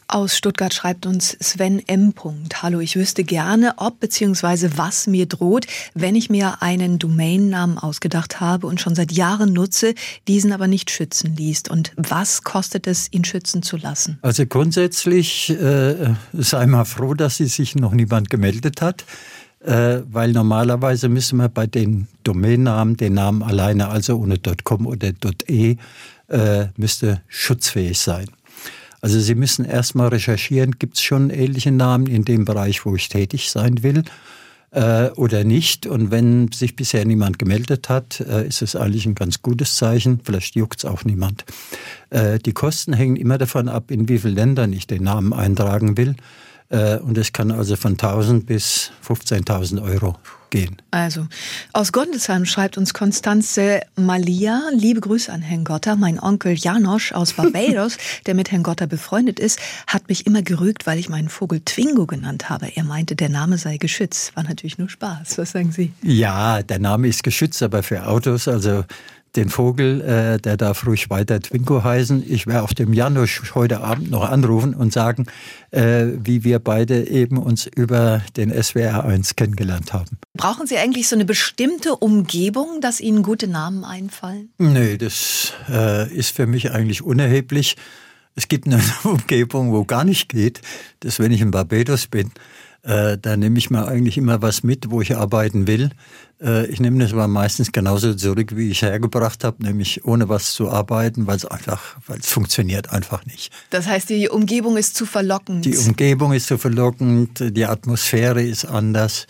Aus 0.08 0.36
Stuttgart 0.36 0.72
schreibt 0.72 1.04
uns 1.04 1.36
Sven 1.40 1.82
M. 1.88 2.14
Hallo, 2.62 2.78
ich 2.78 2.94
wüsste 2.94 3.24
gerne, 3.24 3.74
ob 3.76 3.98
bzw. 3.98 4.70
was 4.76 5.08
mir 5.08 5.26
droht, 5.26 5.66
wenn 5.94 6.14
ich 6.14 6.30
mir 6.30 6.62
einen 6.62 7.00
Domainnamen 7.00 7.76
ausgedacht 7.76 8.38
habe 8.38 8.68
und 8.68 8.80
schon 8.80 8.94
seit 8.94 9.10
Jahren 9.10 9.52
nutze, 9.52 9.94
diesen 10.28 10.52
aber 10.52 10.68
nicht 10.68 10.92
schützen 10.92 11.34
ließ. 11.34 11.64
Und 11.70 11.92
was 11.96 12.44
kostet 12.44 12.86
es, 12.86 13.12
ihn 13.12 13.24
schützen 13.24 13.62
zu 13.62 13.76
lassen? 13.76 14.18
Also 14.22 14.46
grundsätzlich 14.46 15.50
äh, 15.50 16.14
sei 16.32 16.66
mal 16.66 16.84
froh, 16.84 17.14
dass 17.14 17.38
sie 17.38 17.46
sich 17.46 17.74
noch 17.74 17.92
niemand 17.92 18.30
gemeldet 18.30 18.82
hat. 18.82 19.04
Äh, 19.64 20.02
weil 20.08 20.30
normalerweise 20.30 21.08
müssen 21.08 21.38
wir 21.38 21.48
bei 21.48 21.66
den 21.66 22.06
Domainnamen 22.22 22.96
den 22.96 23.14
Namen 23.14 23.42
alleine, 23.42 23.88
also 23.88 24.18
ohne 24.18 24.38
.com 24.62 24.86
oder 24.86 25.10
.e, 25.48 25.76
äh, 26.28 26.66
müsste 26.76 27.22
schutzfähig 27.26 27.98
sein. 27.98 28.26
Also 29.00 29.20
Sie 29.20 29.34
müssen 29.34 29.64
erstmal 29.64 30.08
recherchieren, 30.08 30.72
gibt 30.78 30.96
es 30.96 31.02
schon 31.02 31.30
ähnliche 31.30 31.70
Namen 31.70 32.06
in 32.06 32.24
dem 32.24 32.44
Bereich, 32.44 32.84
wo 32.86 32.94
ich 32.96 33.08
tätig 33.08 33.50
sein 33.50 33.82
will 33.82 34.04
äh, 34.70 35.10
oder 35.10 35.44
nicht. 35.44 35.86
Und 35.86 36.10
wenn 36.10 36.50
sich 36.52 36.76
bisher 36.76 37.04
niemand 37.04 37.38
gemeldet 37.38 37.88
hat, 37.88 38.20
äh, 38.20 38.46
ist 38.46 38.62
es 38.62 38.76
eigentlich 38.76 39.06
ein 39.06 39.14
ganz 39.14 39.42
gutes 39.42 39.76
Zeichen. 39.76 40.20
Vielleicht 40.22 40.54
juckt 40.54 40.78
es 40.78 40.84
auch 40.84 41.04
niemand. 41.04 41.44
Äh, 42.10 42.38
die 42.38 42.52
Kosten 42.52 42.92
hängen 42.92 43.16
immer 43.16 43.38
davon 43.38 43.68
ab, 43.68 43.90
in 43.90 44.08
wie 44.08 44.18
vielen 44.18 44.34
Ländern 44.34 44.72
ich 44.72 44.86
den 44.86 45.04
Namen 45.04 45.32
eintragen 45.32 45.96
will. 45.96 46.14
Äh, 46.68 46.98
und 46.98 47.16
es 47.18 47.32
kann 47.32 47.50
also 47.50 47.76
von 47.76 47.92
1000 47.92 48.46
bis 48.46 48.90
15.000 49.06 49.82
Euro 49.82 50.16
gehen. 50.50 50.76
Also, 50.90 51.26
aus 51.72 51.92
Gondesheim 51.92 52.44
schreibt 52.44 52.78
uns 52.78 52.94
Konstanze 52.94 53.80
Malia. 53.96 54.60
Liebe 54.72 55.00
Grüße 55.00 55.32
an 55.32 55.42
Herrn 55.42 55.64
Gotter. 55.64 55.96
Mein 55.96 56.18
Onkel 56.20 56.54
Janosch 56.54 57.12
aus 57.12 57.34
Barbados, 57.34 57.98
der 58.26 58.34
mit 58.34 58.50
Herrn 58.50 58.62
Gotter 58.62 58.86
befreundet 58.86 59.38
ist, 59.38 59.58
hat 59.86 60.08
mich 60.08 60.26
immer 60.26 60.42
gerügt, 60.42 60.86
weil 60.86 60.98
ich 60.98 61.08
meinen 61.08 61.28
Vogel 61.28 61.60
Twingo 61.64 62.06
genannt 62.06 62.48
habe. 62.48 62.76
Er 62.76 62.84
meinte, 62.84 63.16
der 63.16 63.28
Name 63.28 63.58
sei 63.58 63.76
geschützt. 63.76 64.36
War 64.36 64.44
natürlich 64.44 64.78
nur 64.78 64.88
Spaß. 64.88 65.38
Was 65.38 65.52
sagen 65.52 65.72
Sie? 65.72 65.92
Ja, 66.02 66.62
der 66.62 66.78
Name 66.78 67.08
ist 67.08 67.22
geschützt, 67.22 67.62
aber 67.62 67.82
für 67.82 68.06
Autos, 68.06 68.48
also 68.48 68.84
den 69.36 69.50
Vogel, 69.50 70.00
äh, 70.00 70.38
der 70.40 70.56
darf 70.56 70.86
ruhig 70.86 71.10
weiter 71.10 71.40
Twinko 71.40 71.84
heißen. 71.84 72.24
Ich 72.28 72.46
werde 72.46 72.62
auf 72.62 72.74
dem 72.74 72.92
Janusz 72.92 73.42
heute 73.54 73.80
Abend 73.80 74.10
noch 74.10 74.28
anrufen 74.28 74.74
und 74.74 74.92
sagen, 74.92 75.26
äh, 75.70 76.06
wie 76.22 76.44
wir 76.44 76.58
beide 76.58 77.06
eben 77.08 77.38
uns 77.38 77.66
über 77.66 78.22
den 78.36 78.50
SWR 78.50 79.04
1 79.04 79.36
kennengelernt 79.36 79.92
haben. 79.92 80.18
Brauchen 80.34 80.66
Sie 80.66 80.78
eigentlich 80.78 81.08
so 81.08 81.16
eine 81.16 81.24
bestimmte 81.24 81.96
Umgebung, 81.96 82.80
dass 82.80 83.00
Ihnen 83.00 83.22
gute 83.22 83.48
Namen 83.48 83.84
einfallen? 83.84 84.50
Nee, 84.58 84.96
das 84.96 85.52
äh, 85.68 86.12
ist 86.12 86.34
für 86.34 86.46
mich 86.46 86.70
eigentlich 86.72 87.02
unerheblich. 87.02 87.76
Es 88.34 88.48
gibt 88.48 88.66
eine 88.66 88.82
Umgebung, 89.04 89.72
wo 89.72 89.84
gar 89.84 90.04
nicht 90.04 90.28
geht. 90.28 90.60
Das 91.00 91.14
ist, 91.14 91.20
wenn 91.20 91.32
ich 91.32 91.40
in 91.40 91.50
Barbados 91.50 92.06
bin. 92.06 92.30
Äh, 92.86 93.18
da 93.18 93.36
nehme 93.36 93.58
ich 93.58 93.68
mir 93.68 93.88
eigentlich 93.88 94.16
immer 94.16 94.42
was 94.42 94.62
mit, 94.62 94.90
wo 94.90 95.00
ich 95.00 95.16
arbeiten 95.16 95.66
will. 95.66 95.90
Äh, 96.40 96.66
ich 96.66 96.78
nehme 96.78 97.02
das 97.02 97.12
aber 97.12 97.26
meistens 97.26 97.72
genauso 97.72 98.14
zurück, 98.14 98.54
wie 98.54 98.70
ich 98.70 98.82
hergebracht 98.82 99.42
habe, 99.42 99.60
nämlich 99.64 100.04
ohne 100.04 100.28
was 100.28 100.52
zu 100.52 100.70
arbeiten, 100.70 101.26
weil 101.26 101.36
es 101.36 101.44
einfach, 101.44 101.96
weil 102.06 102.20
es 102.20 102.30
funktioniert 102.30 102.92
einfach 102.92 103.26
nicht. 103.26 103.52
Das 103.70 103.88
heißt, 103.88 104.08
die 104.10 104.28
Umgebung 104.28 104.76
ist 104.76 104.94
zu 104.94 105.04
verlockend. 105.04 105.64
Die 105.64 105.76
Umgebung 105.76 106.32
ist 106.32 106.46
zu 106.46 106.58
verlockend, 106.58 107.56
die 107.56 107.66
Atmosphäre 107.66 108.42
ist 108.42 108.64
anders. 108.64 109.26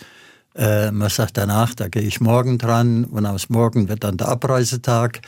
Äh, 0.55 0.91
man 0.91 1.09
sagt 1.09 1.39
danach, 1.39 1.75
da 1.75 1.89
gehe 1.89 2.03
ich 2.03 2.21
morgen 2.21 2.59
dran 2.59 3.05
und 3.05 3.25
aus 3.25 3.49
morgen 3.49 3.89
wird 3.89 4.05
dann 4.05 4.19
der 4.19 4.29
Abreisetag 4.29 5.23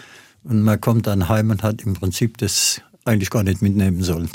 und 0.45 0.61
man 0.63 0.79
kommt 0.83 1.07
dann 1.07 1.31
heim 1.31 1.49
und 1.49 1.63
hat 1.63 1.81
im 1.83 1.95
Prinzip 1.95 2.37
das 2.37 2.83
eigentlich 3.09 3.31
gar 3.31 3.43
nicht 3.43 3.63
mitnehmen 3.63 4.03
sollen. 4.03 4.31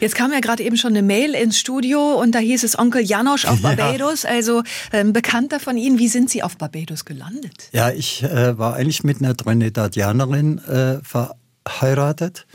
Jetzt 0.00 0.14
kam 0.14 0.32
ja 0.32 0.40
gerade 0.40 0.62
eben 0.62 0.76
schon 0.76 0.92
eine 0.92 1.02
Mail 1.02 1.34
ins 1.34 1.58
Studio 1.58 2.20
und 2.20 2.34
da 2.34 2.38
hieß 2.38 2.62
es 2.62 2.78
Onkel 2.78 3.02
Janosch 3.02 3.46
auf 3.46 3.60
Barbados, 3.62 4.22
ja. 4.22 4.30
also 4.30 4.62
ähm, 4.92 5.12
Bekannter 5.12 5.58
von 5.58 5.76
Ihnen. 5.76 5.98
Wie 5.98 6.08
sind 6.08 6.30
Sie 6.30 6.42
auf 6.42 6.56
Barbados 6.56 7.04
gelandet? 7.04 7.68
Ja, 7.72 7.90
ich 7.90 8.22
äh, 8.22 8.56
war 8.58 8.74
eigentlich 8.74 9.02
mit 9.02 9.18
einer 9.18 9.36
Trinidadianerin 9.36 10.58
äh, 10.58 10.98
verheiratet. 11.02 12.46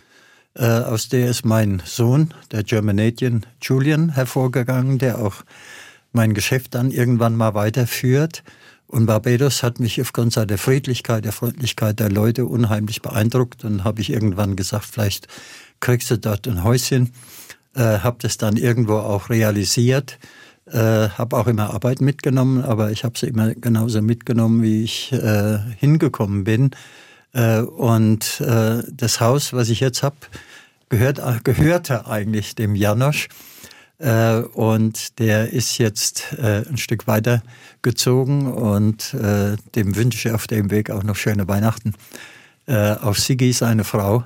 Äh, 0.56 0.66
aus 0.66 1.10
der 1.10 1.30
ist 1.30 1.46
mein 1.46 1.82
Sohn, 1.84 2.34
der 2.52 2.64
Germanadian 2.64 3.46
Julian, 3.62 4.10
hervorgegangen, 4.10 5.00
der 5.00 5.18
auch 5.20 5.44
mein 6.12 6.34
Geschäft 6.34 6.76
dann 6.76 6.92
irgendwann 6.92 7.36
mal 7.36 7.56
weiterführt. 7.56 8.44
Und 8.88 9.06
Barbados 9.06 9.64
hat 9.64 9.80
mich 9.80 10.00
aufgrund 10.00 10.34
seiner 10.34 10.58
Friedlichkeit, 10.58 11.26
der 11.26 11.32
Freundlichkeit 11.32 12.00
der 12.00 12.10
Leute 12.10 12.46
unheimlich 12.46 13.02
beeindruckt. 13.02 13.66
Und 13.66 13.84
habe 13.84 14.02
ich 14.02 14.12
irgendwann 14.12 14.56
gesagt, 14.56 14.86
vielleicht 14.86 15.28
kriegst 15.80 16.12
du 16.12 16.18
dort 16.18 16.48
ein 16.48 16.64
Häuschen. 16.64 17.12
Äh, 17.76 18.00
habe 18.00 18.18
das 18.22 18.38
dann 18.38 18.56
irgendwo 18.56 18.96
auch 18.96 19.30
realisiert. 19.30 20.20
Äh, 20.66 21.10
habe 21.10 21.36
auch 21.36 21.48
immer 21.48 21.74
Arbeit 21.74 22.02
mitgenommen, 22.02 22.64
aber 22.64 22.92
ich 22.92 23.04
habe 23.04 23.18
sie 23.18 23.28
immer 23.28 23.54
genauso 23.54 24.02
mitgenommen, 24.02 24.62
wie 24.64 24.84
ich 24.84 25.12
äh, 25.12 25.58
hingekommen 25.78 26.44
bin. 26.44 26.72
Äh, 27.34 27.62
und 27.62 28.40
äh, 28.42 28.84
das 28.90 29.20
Haus, 29.20 29.54
was 29.54 29.70
ich 29.70 29.80
jetzt 29.82 30.04
habe, 30.04 30.16
gehört, 30.90 31.20
gehörte 31.44 32.08
eigentlich 32.08 32.56
dem 32.56 32.76
Janosch. 32.76 33.28
Äh, 34.00 34.40
und 34.40 35.20
der 35.20 35.52
ist 35.52 35.78
jetzt 35.78 36.34
äh, 36.38 36.68
ein 36.68 36.78
Stück 36.78 37.08
weiter 37.08 37.44
gezogen 37.82 38.52
und 38.52 39.14
äh, 39.14 39.56
dem 39.76 39.96
wünsche 39.96 40.30
ich 40.30 40.34
auf 40.34 40.48
dem 40.48 40.72
Weg 40.72 40.90
auch 40.90 41.04
noch 41.04 41.16
schöne 41.16 41.48
Weihnachten. 41.48 41.94
Äh, 42.66 42.94
auf 42.94 43.20
Sigi, 43.20 43.52
seine 43.52 43.84
Frau, 43.84 44.24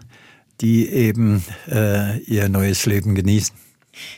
die 0.61 0.87
eben 0.87 1.43
äh, 1.69 2.19
ihr 2.19 2.49
neues 2.49 2.85
Leben 2.85 3.15
genießen. 3.15 3.55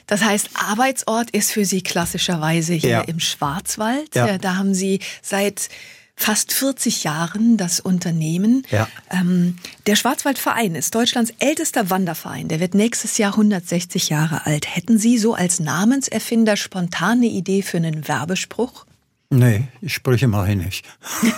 Das 0.08 0.22
heißt, 0.22 0.50
Arbeitsort 0.56 1.30
ist 1.32 1.52
für 1.52 1.64
Sie 1.64 1.82
klassischerweise 1.82 2.74
hier 2.74 2.90
ja. 2.90 3.02
im 3.02 3.20
Schwarzwald. 3.20 4.14
Ja. 4.16 4.38
Da 4.38 4.58
haben 4.58 4.74
Sie 4.74 5.00
seit 5.22 5.70
fast 6.20 6.52
40 6.52 7.06
Jahren 7.06 7.56
das 7.56 7.80
Unternehmen. 7.80 8.64
Ja. 8.70 8.90
Ähm, 9.10 9.56
der 9.88 9.96
Schwarzwaldverein 9.96 10.76
ist 10.76 10.94
Deutschlands 10.94 11.34
ältester 11.40 11.90
Wanderverein. 11.90 12.50
Der 12.50 12.60
wird 12.60 12.74
nächstes 12.74 13.18
Jahr 13.18 13.32
160 13.32 14.10
Jahre 14.10 14.46
alt. 14.46 14.76
Hätten 14.76 15.00
Sie 15.00 15.18
so 15.18 15.34
als 15.34 15.62
Namenserfinder 15.62 16.58
spontane 16.58 17.28
Idee 17.28 17.62
für 17.62 17.78
einen 17.78 18.08
Werbespruch? 18.08 18.86
Nee, 19.30 19.70
ich 19.82 19.94
Sprüche 19.94 20.28
mache 20.28 20.52
ich 20.52 20.58
nicht. 20.58 20.86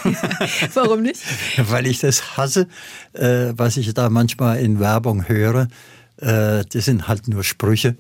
Warum 0.74 1.04
nicht? 1.04 1.22
Weil 1.70 1.86
ich 1.86 2.00
das 2.00 2.36
hasse, 2.36 2.68
äh, 3.14 3.54
was 3.56 3.78
ich 3.78 3.94
da 3.94 4.10
manchmal 4.10 4.62
in 4.62 4.80
Werbung 4.80 5.28
höre. 5.28 5.68
Äh, 6.18 6.64
das 6.66 6.86
sind 6.86 7.08
halt 7.08 7.28
nur 7.28 7.44
Sprüche 7.44 7.98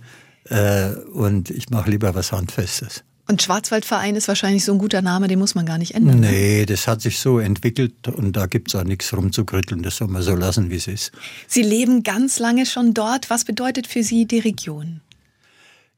äh, 0.49 0.93
und 1.13 1.51
ich 1.51 1.69
mache 1.69 1.91
lieber 1.91 2.15
was 2.15 2.31
Handfestes. 2.31 3.03
Und 3.27 3.41
Schwarzwaldverein 3.41 4.15
ist 4.15 4.27
wahrscheinlich 4.27 4.65
so 4.65 4.73
ein 4.73 4.77
guter 4.77 5.01
Name, 5.01 5.27
den 5.27 5.39
muss 5.39 5.55
man 5.55 5.65
gar 5.65 5.77
nicht 5.77 5.93
ändern. 5.93 6.19
Ne? 6.19 6.31
Nee, 6.31 6.65
das 6.65 6.88
hat 6.88 7.01
sich 7.01 7.19
so 7.19 7.39
entwickelt 7.39 8.07
und 8.07 8.36
da 8.36 8.45
gibt 8.47 8.69
es 8.69 8.75
auch 8.75 8.84
nichts 8.84 9.15
rumzukritteln. 9.15 9.84
Das 9.84 9.97
soll 9.97 10.07
man 10.07 10.21
so 10.21 10.36
lassen, 10.36 10.69
wie 10.69 10.75
es 10.75 10.88
ist. 10.88 11.12
Sie 11.47 11.62
leben 11.62 12.03
ganz 12.03 12.39
lange 12.39 12.65
schon 12.65 12.93
dort. 12.93 13.29
Was 13.29 13.45
bedeutet 13.45 13.88
für 13.88 14.03
Sie 14.03 14.25
die 14.25 14.39
Region? 14.39 15.01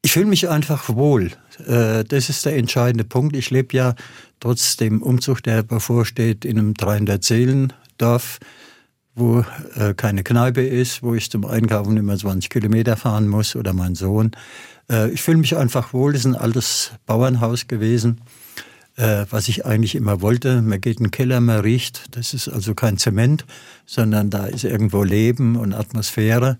Ich 0.05 0.11
fühle 0.11 0.25
mich 0.25 0.49
einfach 0.49 0.89
wohl. 0.89 1.31
Äh, 1.65 2.03
das 2.03 2.29
ist 2.29 2.45
der 2.45 2.57
entscheidende 2.57 3.05
Punkt. 3.05 3.35
Ich 3.37 3.49
lebe 3.51 3.75
ja 3.75 3.95
trotz 4.41 4.75
dem 4.75 5.01
Umzug, 5.01 5.41
der 5.41 5.63
bevorsteht, 5.63 6.43
in 6.43 6.59
einem 6.59 6.73
300-Seelen-Dorf, 6.73 8.39
wo 9.15 9.45
äh, 9.75 9.93
keine 9.95 10.23
Kneipe 10.23 10.61
ist, 10.61 11.03
wo 11.03 11.15
ich 11.15 11.31
zum 11.31 11.45
Einkaufen 11.45 11.95
immer 11.95 12.17
20 12.17 12.49
Kilometer 12.49 12.97
fahren 12.97 13.29
muss 13.29 13.55
oder 13.55 13.71
mein 13.71 13.95
Sohn. 13.95 14.31
Äh, 14.89 15.11
ich 15.11 15.21
fühle 15.21 15.37
mich 15.37 15.55
einfach 15.55 15.93
wohl. 15.93 16.13
Das 16.13 16.21
ist 16.21 16.25
ein 16.25 16.35
altes 16.35 16.91
Bauernhaus 17.05 17.67
gewesen, 17.67 18.21
was 18.95 19.47
ich 19.47 19.65
eigentlich 19.65 19.95
immer 19.95 20.21
wollte. 20.21 20.61
Man 20.61 20.79
geht 20.79 20.99
in 20.99 21.05
den 21.05 21.11
Keller, 21.11 21.41
man 21.41 21.61
riecht. 21.61 22.15
Das 22.15 22.35
ist 22.35 22.47
also 22.47 22.75
kein 22.75 22.99
Zement, 22.99 23.43
sondern 23.87 24.29
da 24.29 24.45
ist 24.45 24.65
irgendwo 24.65 25.01
Leben 25.01 25.55
und 25.55 25.73
Atmosphäre. 25.73 26.59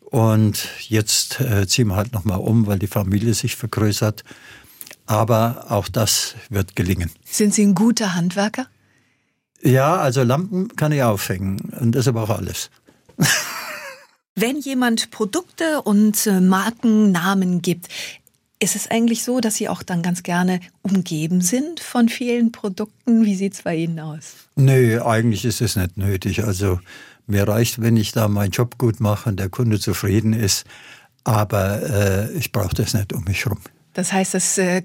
Und 0.00 0.68
jetzt 0.88 1.38
äh, 1.40 1.66
ziehen 1.66 1.88
wir 1.88 1.96
halt 1.96 2.14
nochmal 2.14 2.40
um, 2.40 2.66
weil 2.66 2.78
die 2.78 2.86
Familie 2.86 3.34
sich 3.34 3.56
vergrößert. 3.56 4.24
Aber 5.04 5.66
auch 5.68 5.88
das 5.88 6.34
wird 6.48 6.76
gelingen. 6.76 7.10
Sind 7.24 7.54
Sie 7.54 7.62
ein 7.64 7.74
guter 7.74 8.14
Handwerker? 8.14 8.66
Ja, 9.62 9.96
also 9.96 10.22
Lampen 10.22 10.68
kann 10.76 10.92
ich 10.92 11.02
aufhängen 11.02 11.72
und 11.78 11.94
das 11.94 12.02
ist 12.02 12.08
aber 12.08 12.22
auch 12.22 12.30
alles. 12.30 12.70
Wenn 14.40 14.60
jemand 14.60 15.10
Produkte 15.10 15.82
und 15.82 16.24
äh, 16.28 16.40
Markennamen 16.40 17.60
gibt, 17.60 17.88
ist 18.60 18.76
es 18.76 18.88
eigentlich 18.88 19.24
so, 19.24 19.40
dass 19.40 19.56
Sie 19.56 19.68
auch 19.68 19.82
dann 19.82 20.00
ganz 20.00 20.22
gerne 20.22 20.60
umgeben 20.82 21.40
sind 21.40 21.80
von 21.80 22.08
vielen 22.08 22.52
Produkten? 22.52 23.24
Wie 23.24 23.34
sieht 23.34 23.54
es 23.54 23.62
bei 23.62 23.74
Ihnen 23.74 23.98
aus? 23.98 24.34
Nö, 24.54 25.02
eigentlich 25.02 25.44
ist 25.44 25.60
es 25.60 25.74
nicht 25.74 25.96
nötig. 25.96 26.44
Also 26.44 26.78
mir 27.26 27.48
reicht, 27.48 27.80
wenn 27.80 27.96
ich 27.96 28.12
da 28.12 28.28
meinen 28.28 28.52
Job 28.52 28.78
gut 28.78 29.00
mache 29.00 29.28
und 29.30 29.40
der 29.40 29.48
Kunde 29.48 29.80
zufrieden 29.80 30.34
ist. 30.34 30.64
Aber 31.24 31.82
äh, 31.82 32.32
ich 32.32 32.52
brauche 32.52 32.76
das 32.76 32.94
nicht 32.94 33.12
um 33.12 33.24
mich 33.24 33.44
herum. 33.44 33.58
Das 33.94 34.12
heißt, 34.12 34.34
das 34.34 34.56
äh, 34.58 34.82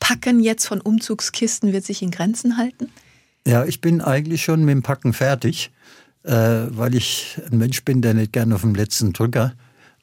Packen 0.00 0.40
jetzt 0.40 0.66
von 0.66 0.80
Umzugskisten 0.80 1.72
wird 1.72 1.84
sich 1.84 2.02
in 2.02 2.10
Grenzen 2.10 2.56
halten? 2.56 2.90
Ja, 3.46 3.64
ich 3.64 3.80
bin 3.80 4.00
eigentlich 4.00 4.42
schon 4.42 4.64
mit 4.64 4.72
dem 4.72 4.82
Packen 4.82 5.12
fertig, 5.12 5.70
weil 6.26 6.94
ich 6.94 7.40
ein 7.50 7.58
Mensch 7.58 7.84
bin, 7.84 8.02
der 8.02 8.14
nicht 8.14 8.32
gerne 8.32 8.56
auf 8.56 8.62
dem 8.62 8.74
letzten 8.74 9.12
Drücker 9.12 9.52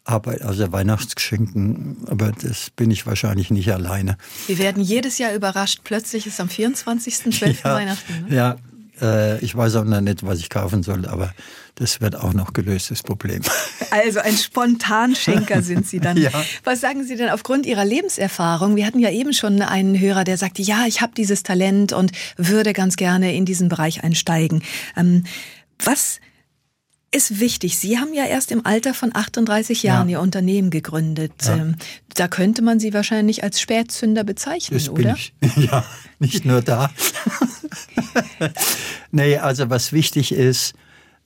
Arbeit, 0.06 0.42
also 0.42 0.70
Weihnachtsgeschenken, 0.72 1.98
aber 2.08 2.32
das 2.32 2.70
bin 2.72 2.92
ich 2.92 3.06
wahrscheinlich 3.06 3.52
nicht 3.52 3.72
alleine. 3.72 4.18
Wir 4.48 4.58
werden 4.58 4.84
jedes 4.84 5.18
Jahr 5.18 5.34
überrascht. 5.34 5.82
Plötzlich 5.84 6.28
ist 6.28 6.42
am 6.42 6.50
24.12. 6.50 7.56
Ja, 7.64 7.74
Weihnachten. 7.74 8.26
Ne? 8.28 8.36
Ja, 8.36 8.56
äh, 9.02 9.40
ich 9.40 9.56
weiß 9.56 9.78
auch 9.78 9.86
noch 9.86 10.02
nicht, 10.02 10.26
was 10.26 10.40
ich 10.40 10.50
kaufen 10.50 10.84
soll, 10.84 11.06
aber 11.06 11.34
das 11.76 12.02
wird 12.02 12.16
auch 12.16 12.34
noch 12.34 12.54
gelöst, 12.54 12.92
das 12.92 13.04
Problem. 13.04 13.42
Also 13.92 14.22
ein 14.22 14.36
Spontanschenker 14.36 15.62
sind 15.62 15.86
Sie 15.86 16.00
dann. 16.00 16.18
ja. 16.22 16.32
Was 16.64 16.82
sagen 16.82 17.04
Sie 17.04 17.16
denn 17.16 17.30
aufgrund 17.30 17.68
Ihrer 17.68 17.86
Lebenserfahrung? 17.86 18.76
Wir 18.76 18.88
hatten 18.88 18.98
ja 18.98 19.12
eben 19.12 19.34
schon 19.34 19.62
einen 19.62 20.00
Hörer, 20.00 20.24
der 20.24 20.36
sagte, 20.38 20.64
ja, 20.64 20.86
ich 20.88 21.02
habe 21.02 21.14
dieses 21.16 21.44
Talent 21.44 21.94
und 21.94 22.12
würde 22.36 22.74
ganz 22.74 22.96
gerne 22.96 23.36
in 23.36 23.46
diesen 23.46 23.70
Bereich 23.70 24.04
einsteigen. 24.04 24.64
Ähm, 24.98 25.26
was 25.80 26.20
ist 27.14 27.40
wichtig. 27.40 27.78
Sie 27.78 28.00
haben 28.00 28.14
ja 28.14 28.26
erst 28.26 28.52
im 28.52 28.66
Alter 28.66 28.94
von 28.94 29.16
38 29.16 29.84
Jahren 29.84 30.10
ja. 30.10 30.18
Ihr 30.18 30.22
Unternehmen 30.22 30.72
gegründet. 30.72 31.34
Ja. 31.44 31.58
Ähm, 31.58 31.76
da 32.16 32.28
könnte 32.28 32.62
man 32.62 32.80
Sie 32.80 32.94
wahrscheinlich 32.94 33.44
als 33.44 33.62
Spätzünder 33.62 34.24
bezeichnen, 34.24 34.80
das 34.80 34.90
oder? 34.90 35.16
Ich. 35.16 35.34
Ja, 35.56 35.86
nicht 36.20 36.46
nur 36.46 36.62
da. 36.62 36.90
nee, 39.12 39.38
also 39.38 39.70
was 39.70 39.94
wichtig 39.94 40.32
ist, 40.32 40.74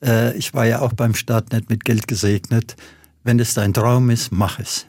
äh, 0.04 0.36
ich 0.38 0.54
war 0.54 0.66
ja 0.66 0.82
auch 0.82 0.94
beim 0.94 1.16
Staat 1.16 1.54
nicht 1.54 1.70
mit 1.70 1.86
Geld 1.86 2.08
gesegnet. 2.08 2.76
Wenn 3.24 3.40
es 3.40 3.54
dein 3.54 3.74
Traum 3.74 4.10
ist, 4.10 4.32
mach 4.32 4.60
es. 4.60 4.88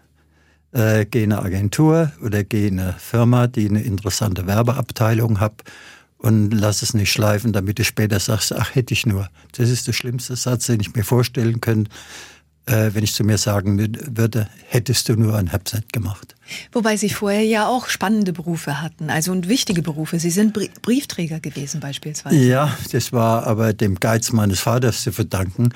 Äh, 0.73 1.07
geh 1.07 1.25
in 1.25 1.33
eine 1.33 1.43
Agentur 1.43 2.13
oder 2.23 2.45
geh 2.45 2.69
in 2.69 2.81
eine 2.81 2.95
Firma, 2.99 3.47
die 3.47 3.69
eine 3.69 3.83
interessante 3.83 4.47
Werbeabteilung 4.47 5.41
hat 5.41 5.63
und 6.19 6.51
lass 6.51 6.83
es 6.83 6.95
nicht 6.95 7.13
schleifen, 7.13 7.53
damit 7.53 7.79
du 7.79 7.85
später 7.85 8.19
sagst, 8.19 8.53
ach, 8.53 8.75
hätte 8.75 8.93
ich 8.93 9.07
nur. 9.07 9.29
Das 9.57 9.71
ist 9.71 9.87
der 9.87 9.93
schlimmste 9.93 10.37
Satz, 10.37 10.67
den 10.67 10.81
ich 10.81 10.95
mir 10.95 11.05
vorstellen 11.05 11.61
könnte, 11.61 11.91
äh, 12.69 12.91
wenn 12.93 13.05
ich 13.05 13.15
zu 13.15 13.25
mir 13.25 13.39
sagen 13.39 13.79
würde, 13.79 14.49
hättest 14.67 15.09
du 15.09 15.15
nur 15.15 15.37
ein 15.37 15.47
Herbset 15.47 15.93
gemacht. 15.93 16.35
Wobei 16.73 16.97
Sie 16.97 17.09
vorher 17.09 17.45
ja 17.45 17.67
auch 17.67 17.89
spannende 17.89 18.33
Berufe 18.33 18.83
hatten, 18.83 19.11
also 19.11 19.33
und 19.33 19.49
wichtige 19.49 19.83
Berufe. 19.83 20.19
Sie 20.19 20.31
sind 20.31 20.57
Briefträger 20.83 21.41
gewesen 21.41 21.81
beispielsweise. 21.81 22.37
Ja, 22.37 22.77
das 22.93 23.13
war 23.13 23.47
aber 23.47 23.73
dem 23.73 23.99
Geiz 24.01 24.33
meines 24.33 24.61
Vaters 24.61 25.03
zu 25.03 25.13
verdanken. 25.13 25.71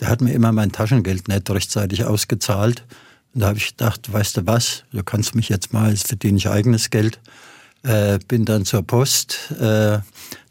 Der 0.00 0.08
hat 0.08 0.20
mir 0.20 0.32
immer 0.32 0.52
mein 0.52 0.70
Taschengeld 0.70 1.28
nicht 1.28 1.50
rechtzeitig 1.50 2.04
ausgezahlt. 2.04 2.84
Und 3.34 3.40
da 3.40 3.48
habe 3.48 3.58
ich 3.58 3.76
gedacht, 3.76 4.12
weißt 4.12 4.38
du 4.38 4.46
was, 4.46 4.84
du 4.92 5.02
kannst 5.02 5.34
mich 5.34 5.48
jetzt 5.48 5.72
mal, 5.72 5.90
jetzt 5.90 6.08
verdiene 6.08 6.38
ich 6.38 6.48
eigenes 6.48 6.90
Geld. 6.90 7.18
Äh, 7.82 8.18
bin 8.26 8.44
dann 8.44 8.64
zur 8.64 8.82
Post. 8.82 9.52
Äh, 9.52 9.98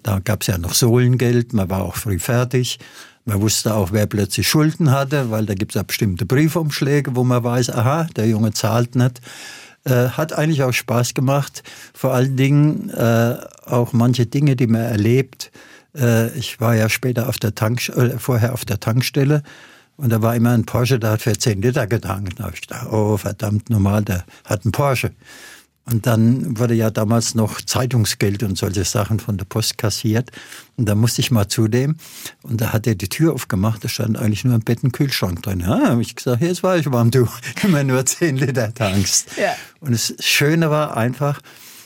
da 0.03 0.19
gab 0.23 0.41
es 0.41 0.47
ja 0.47 0.57
noch 0.57 0.73
Sohlengeld, 0.73 1.53
man 1.53 1.69
war 1.69 1.83
auch 1.83 1.95
früh 1.95 2.19
fertig. 2.19 2.79
Man 3.25 3.41
wusste 3.41 3.73
auch, 3.73 3.91
wer 3.91 4.05
plötzlich 4.05 4.47
Schulden 4.47 4.91
hatte, 4.91 5.29
weil 5.31 5.45
da 5.45 5.53
gibt 5.53 5.73
es 5.73 5.75
ja 5.75 5.83
bestimmte 5.83 6.25
Briefumschläge, 6.25 7.15
wo 7.15 7.25
man 7.25 7.43
weiß, 7.43 7.71
aha, 7.71 8.07
der 8.15 8.27
Junge 8.27 8.53
zahlt 8.53 8.95
nicht. 8.95 9.19
Äh, 9.83 10.09
hat 10.09 10.31
eigentlich 10.31 10.63
auch 10.63 10.71
Spaß 10.71 11.13
gemacht. 11.13 11.63
Vor 11.93 12.13
allen 12.13 12.37
Dingen 12.37 12.89
äh, 12.89 13.35
auch 13.65 13.91
manche 13.91 14.25
Dinge, 14.25 14.55
die 14.55 14.67
man 14.67 14.81
erlebt. 14.81 15.51
Äh, 15.93 16.29
ich 16.37 16.61
war 16.61 16.75
ja 16.75 16.87
später 16.87 17.27
auf 17.27 17.37
der 17.37 17.53
Tank, 17.53 17.89
äh, 17.89 18.17
vorher 18.17 18.53
auf 18.53 18.63
der 18.63 18.79
Tankstelle 18.79 19.43
und 19.97 20.11
da 20.11 20.21
war 20.21 20.35
immer 20.35 20.51
ein 20.51 20.65
Porsche, 20.65 20.99
der 20.99 21.11
hat 21.11 21.23
für 21.23 21.37
10 21.37 21.61
Liter 21.61 21.87
getankt. 21.87 22.39
Da 22.39 22.45
habe 22.45 22.55
ich 22.55 22.61
gedacht, 22.61 22.87
oh 22.91 23.17
verdammt 23.17 23.69
normal, 23.69 24.03
der 24.03 24.25
hat 24.45 24.63
einen 24.63 24.71
Porsche. 24.71 25.11
Und 25.89 26.05
dann 26.05 26.59
wurde 26.59 26.73
ja 26.73 26.89
damals 26.89 27.33
noch 27.33 27.61
Zeitungsgeld 27.61 28.43
und 28.43 28.57
solche 28.57 28.83
Sachen 28.83 29.21
von 29.21 29.37
der 29.37 29.45
Post 29.45 29.77
kassiert. 29.77 30.31
Und 30.75 30.87
da 30.87 30.95
musste 30.95 31.21
ich 31.21 31.31
mal 31.31 31.47
zu 31.47 31.69
dem. 31.69 31.95
Und 32.43 32.59
da 32.59 32.73
hat 32.73 32.87
er 32.87 32.95
die 32.95 33.07
Tür 33.07 33.33
aufgemacht. 33.33 33.85
Da 33.85 33.87
stand 33.87 34.17
eigentlich 34.17 34.43
nur 34.43 34.55
ein 34.55 34.61
Bett 34.61 34.83
und 34.83 34.91
Kühlschrank 34.91 35.43
drin. 35.43 35.61
Ja, 35.61 35.91
habe 35.91 36.01
ich 36.01 36.15
gesagt, 36.15 36.41
jetzt 36.41 36.61
war 36.61 36.77
ich 36.77 36.91
warm, 36.91 37.09
du 37.09 37.29
immer 37.63 37.85
nur 37.85 38.05
10 38.05 38.35
Liter 38.35 38.73
tankst. 38.73 39.29
Ja. 39.37 39.55
Und 39.79 39.93
das 39.93 40.13
Schöne 40.19 40.69
war 40.69 40.97
einfach, 40.97 41.39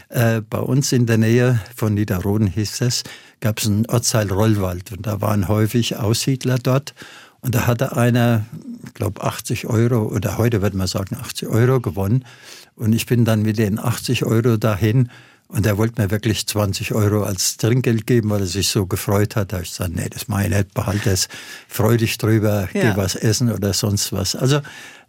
äh, 0.09 0.41
bei 0.41 0.59
uns 0.59 0.91
in 0.91 1.05
der 1.05 1.19
Nähe 1.19 1.59
von 1.75 1.93
Niederroden 1.93 2.47
hieß 2.47 2.81
es, 2.81 3.03
gab 3.39 3.59
es 3.59 3.67
einen 3.67 3.85
Ortsteil 3.85 4.31
Rollwald. 4.31 4.91
Und 4.91 5.05
da 5.05 5.21
waren 5.21 5.47
häufig 5.47 5.97
Aussiedler 5.97 6.57
dort. 6.57 6.95
Und 7.41 7.53
da 7.53 7.67
hatte 7.67 7.95
einer, 7.95 8.45
ich 8.83 8.95
glaube, 8.95 9.23
80 9.23 9.67
Euro 9.67 10.07
oder 10.07 10.39
heute 10.39 10.63
würde 10.63 10.77
man 10.77 10.87
sagen 10.87 11.17
80 11.19 11.47
Euro 11.49 11.79
gewonnen. 11.79 12.25
Und 12.81 12.93
ich 12.93 13.05
bin 13.05 13.25
dann 13.25 13.43
mit 13.43 13.59
den 13.59 13.77
80 13.77 14.25
Euro 14.25 14.57
dahin 14.57 15.09
und 15.47 15.67
er 15.67 15.77
wollte 15.77 16.01
mir 16.01 16.09
wirklich 16.09 16.47
20 16.47 16.95
Euro 16.95 17.21
als 17.21 17.57
Trinkgeld 17.57 18.07
geben, 18.07 18.31
weil 18.31 18.39
er 18.39 18.47
sich 18.47 18.69
so 18.69 18.87
gefreut 18.87 19.35
hat. 19.35 19.51
Da 19.51 19.57
habe 19.57 19.65
ich 19.65 19.69
gesagt, 19.69 19.95
nee, 19.95 20.09
das 20.09 20.27
mache 20.27 20.45
ich 20.45 20.49
nicht, 20.49 20.73
behalte 20.73 21.11
es, 21.11 21.27
freu 21.67 21.95
dich 21.97 22.17
drüber, 22.17 22.69
ja. 22.73 22.81
geh 22.81 22.97
was 22.97 23.13
essen 23.13 23.51
oder 23.51 23.73
sonst 23.73 24.11
was. 24.13 24.35
Also 24.35 24.61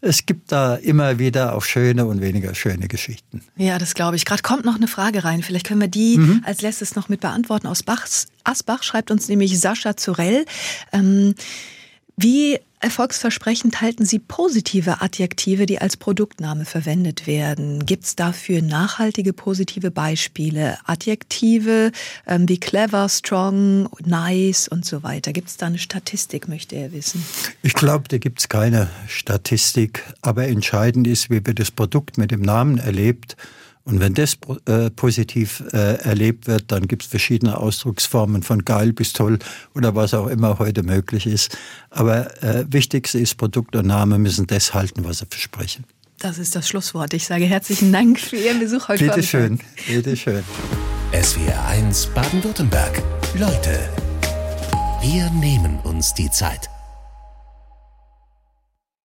es 0.02 0.26
gibt 0.26 0.52
da 0.52 0.74
immer 0.74 1.18
wieder 1.18 1.54
auch 1.54 1.62
schöne 1.62 2.04
und 2.04 2.20
weniger 2.20 2.54
schöne 2.54 2.88
Geschichten. 2.88 3.40
Ja, 3.56 3.78
das 3.78 3.94
glaube 3.94 4.16
ich. 4.16 4.26
Gerade 4.26 4.42
kommt 4.42 4.66
noch 4.66 4.76
eine 4.76 4.88
Frage 4.88 5.24
rein. 5.24 5.42
Vielleicht 5.42 5.66
können 5.66 5.80
wir 5.80 5.88
die 5.88 6.18
mhm. 6.18 6.42
als 6.44 6.60
letztes 6.60 6.94
noch 6.94 7.08
mit 7.08 7.20
beantworten. 7.20 7.68
Aus 7.68 7.82
Bachs, 7.82 8.26
Asbach 8.44 8.82
schreibt 8.82 9.10
uns 9.10 9.28
nämlich 9.28 9.58
Sascha 9.58 9.96
Zurell. 9.96 10.44
Ähm, 10.92 11.34
wie 12.18 12.58
erfolgsversprechend 12.82 13.80
halten 13.80 14.04
Sie 14.04 14.18
positive 14.18 15.00
Adjektive, 15.00 15.66
die 15.66 15.80
als 15.80 15.96
Produktname 15.96 16.64
verwendet 16.64 17.26
werden? 17.26 17.86
Gibt 17.86 18.04
es 18.04 18.16
dafür 18.16 18.60
nachhaltige 18.60 19.32
positive 19.32 19.90
Beispiele? 19.90 20.78
Adjektive 20.84 21.92
ähm, 22.26 22.48
wie 22.48 22.58
clever, 22.58 23.08
strong, 23.08 23.88
nice 24.04 24.68
und 24.68 24.84
so 24.84 25.02
weiter. 25.02 25.32
Gibt 25.32 25.48
es 25.48 25.56
da 25.56 25.66
eine 25.66 25.78
Statistik, 25.78 26.48
möchte 26.48 26.76
er 26.76 26.92
wissen? 26.92 27.24
Ich 27.62 27.74
glaube, 27.74 28.08
da 28.08 28.18
gibt 28.18 28.40
es 28.40 28.48
keine 28.48 28.90
Statistik. 29.06 30.04
Aber 30.20 30.46
entscheidend 30.48 31.06
ist, 31.06 31.30
wie 31.30 31.44
wir 31.44 31.54
das 31.54 31.70
Produkt 31.70 32.18
mit 32.18 32.30
dem 32.30 32.42
Namen 32.42 32.78
erlebt 32.78 33.36
und 33.84 34.00
wenn 34.00 34.14
das 34.14 34.36
äh, 34.66 34.90
positiv 34.90 35.62
äh, 35.72 35.96
erlebt 36.02 36.46
wird, 36.46 36.70
dann 36.70 36.86
gibt 36.86 37.02
es 37.02 37.08
verschiedene 37.08 37.58
Ausdrucksformen 37.58 38.42
von 38.42 38.64
geil 38.64 38.92
bis 38.92 39.12
toll 39.12 39.38
oder 39.74 39.94
was 39.96 40.14
auch 40.14 40.28
immer 40.28 40.58
heute 40.58 40.82
möglich 40.82 41.26
ist. 41.26 41.58
Aber 41.90 42.42
äh, 42.42 42.64
wichtigste 42.68 43.18
ist, 43.18 43.36
Produkt 43.36 43.74
und 43.74 43.86
Name 43.86 44.18
müssen 44.18 44.46
das 44.46 44.72
halten, 44.72 45.04
was 45.04 45.18
sie 45.18 45.26
versprechen. 45.28 45.84
Das 46.20 46.38
ist 46.38 46.54
das 46.54 46.68
Schlusswort. 46.68 47.12
Ich 47.14 47.26
sage 47.26 47.44
herzlichen 47.46 47.92
Dank 47.92 48.20
für 48.20 48.36
Ihren 48.36 48.60
Besuch 48.60 48.86
heute. 48.88 49.04
Bitte 49.04 49.22
schön, 49.24 49.58
bitte 49.88 50.16
schön. 50.16 50.44
SWR 51.12 51.66
1 51.66 52.06
Baden-Württemberg. 52.14 53.02
Leute, 53.34 53.80
wir 55.02 55.28
nehmen 55.30 55.80
uns 55.80 56.14
die 56.14 56.30
Zeit. 56.30 56.71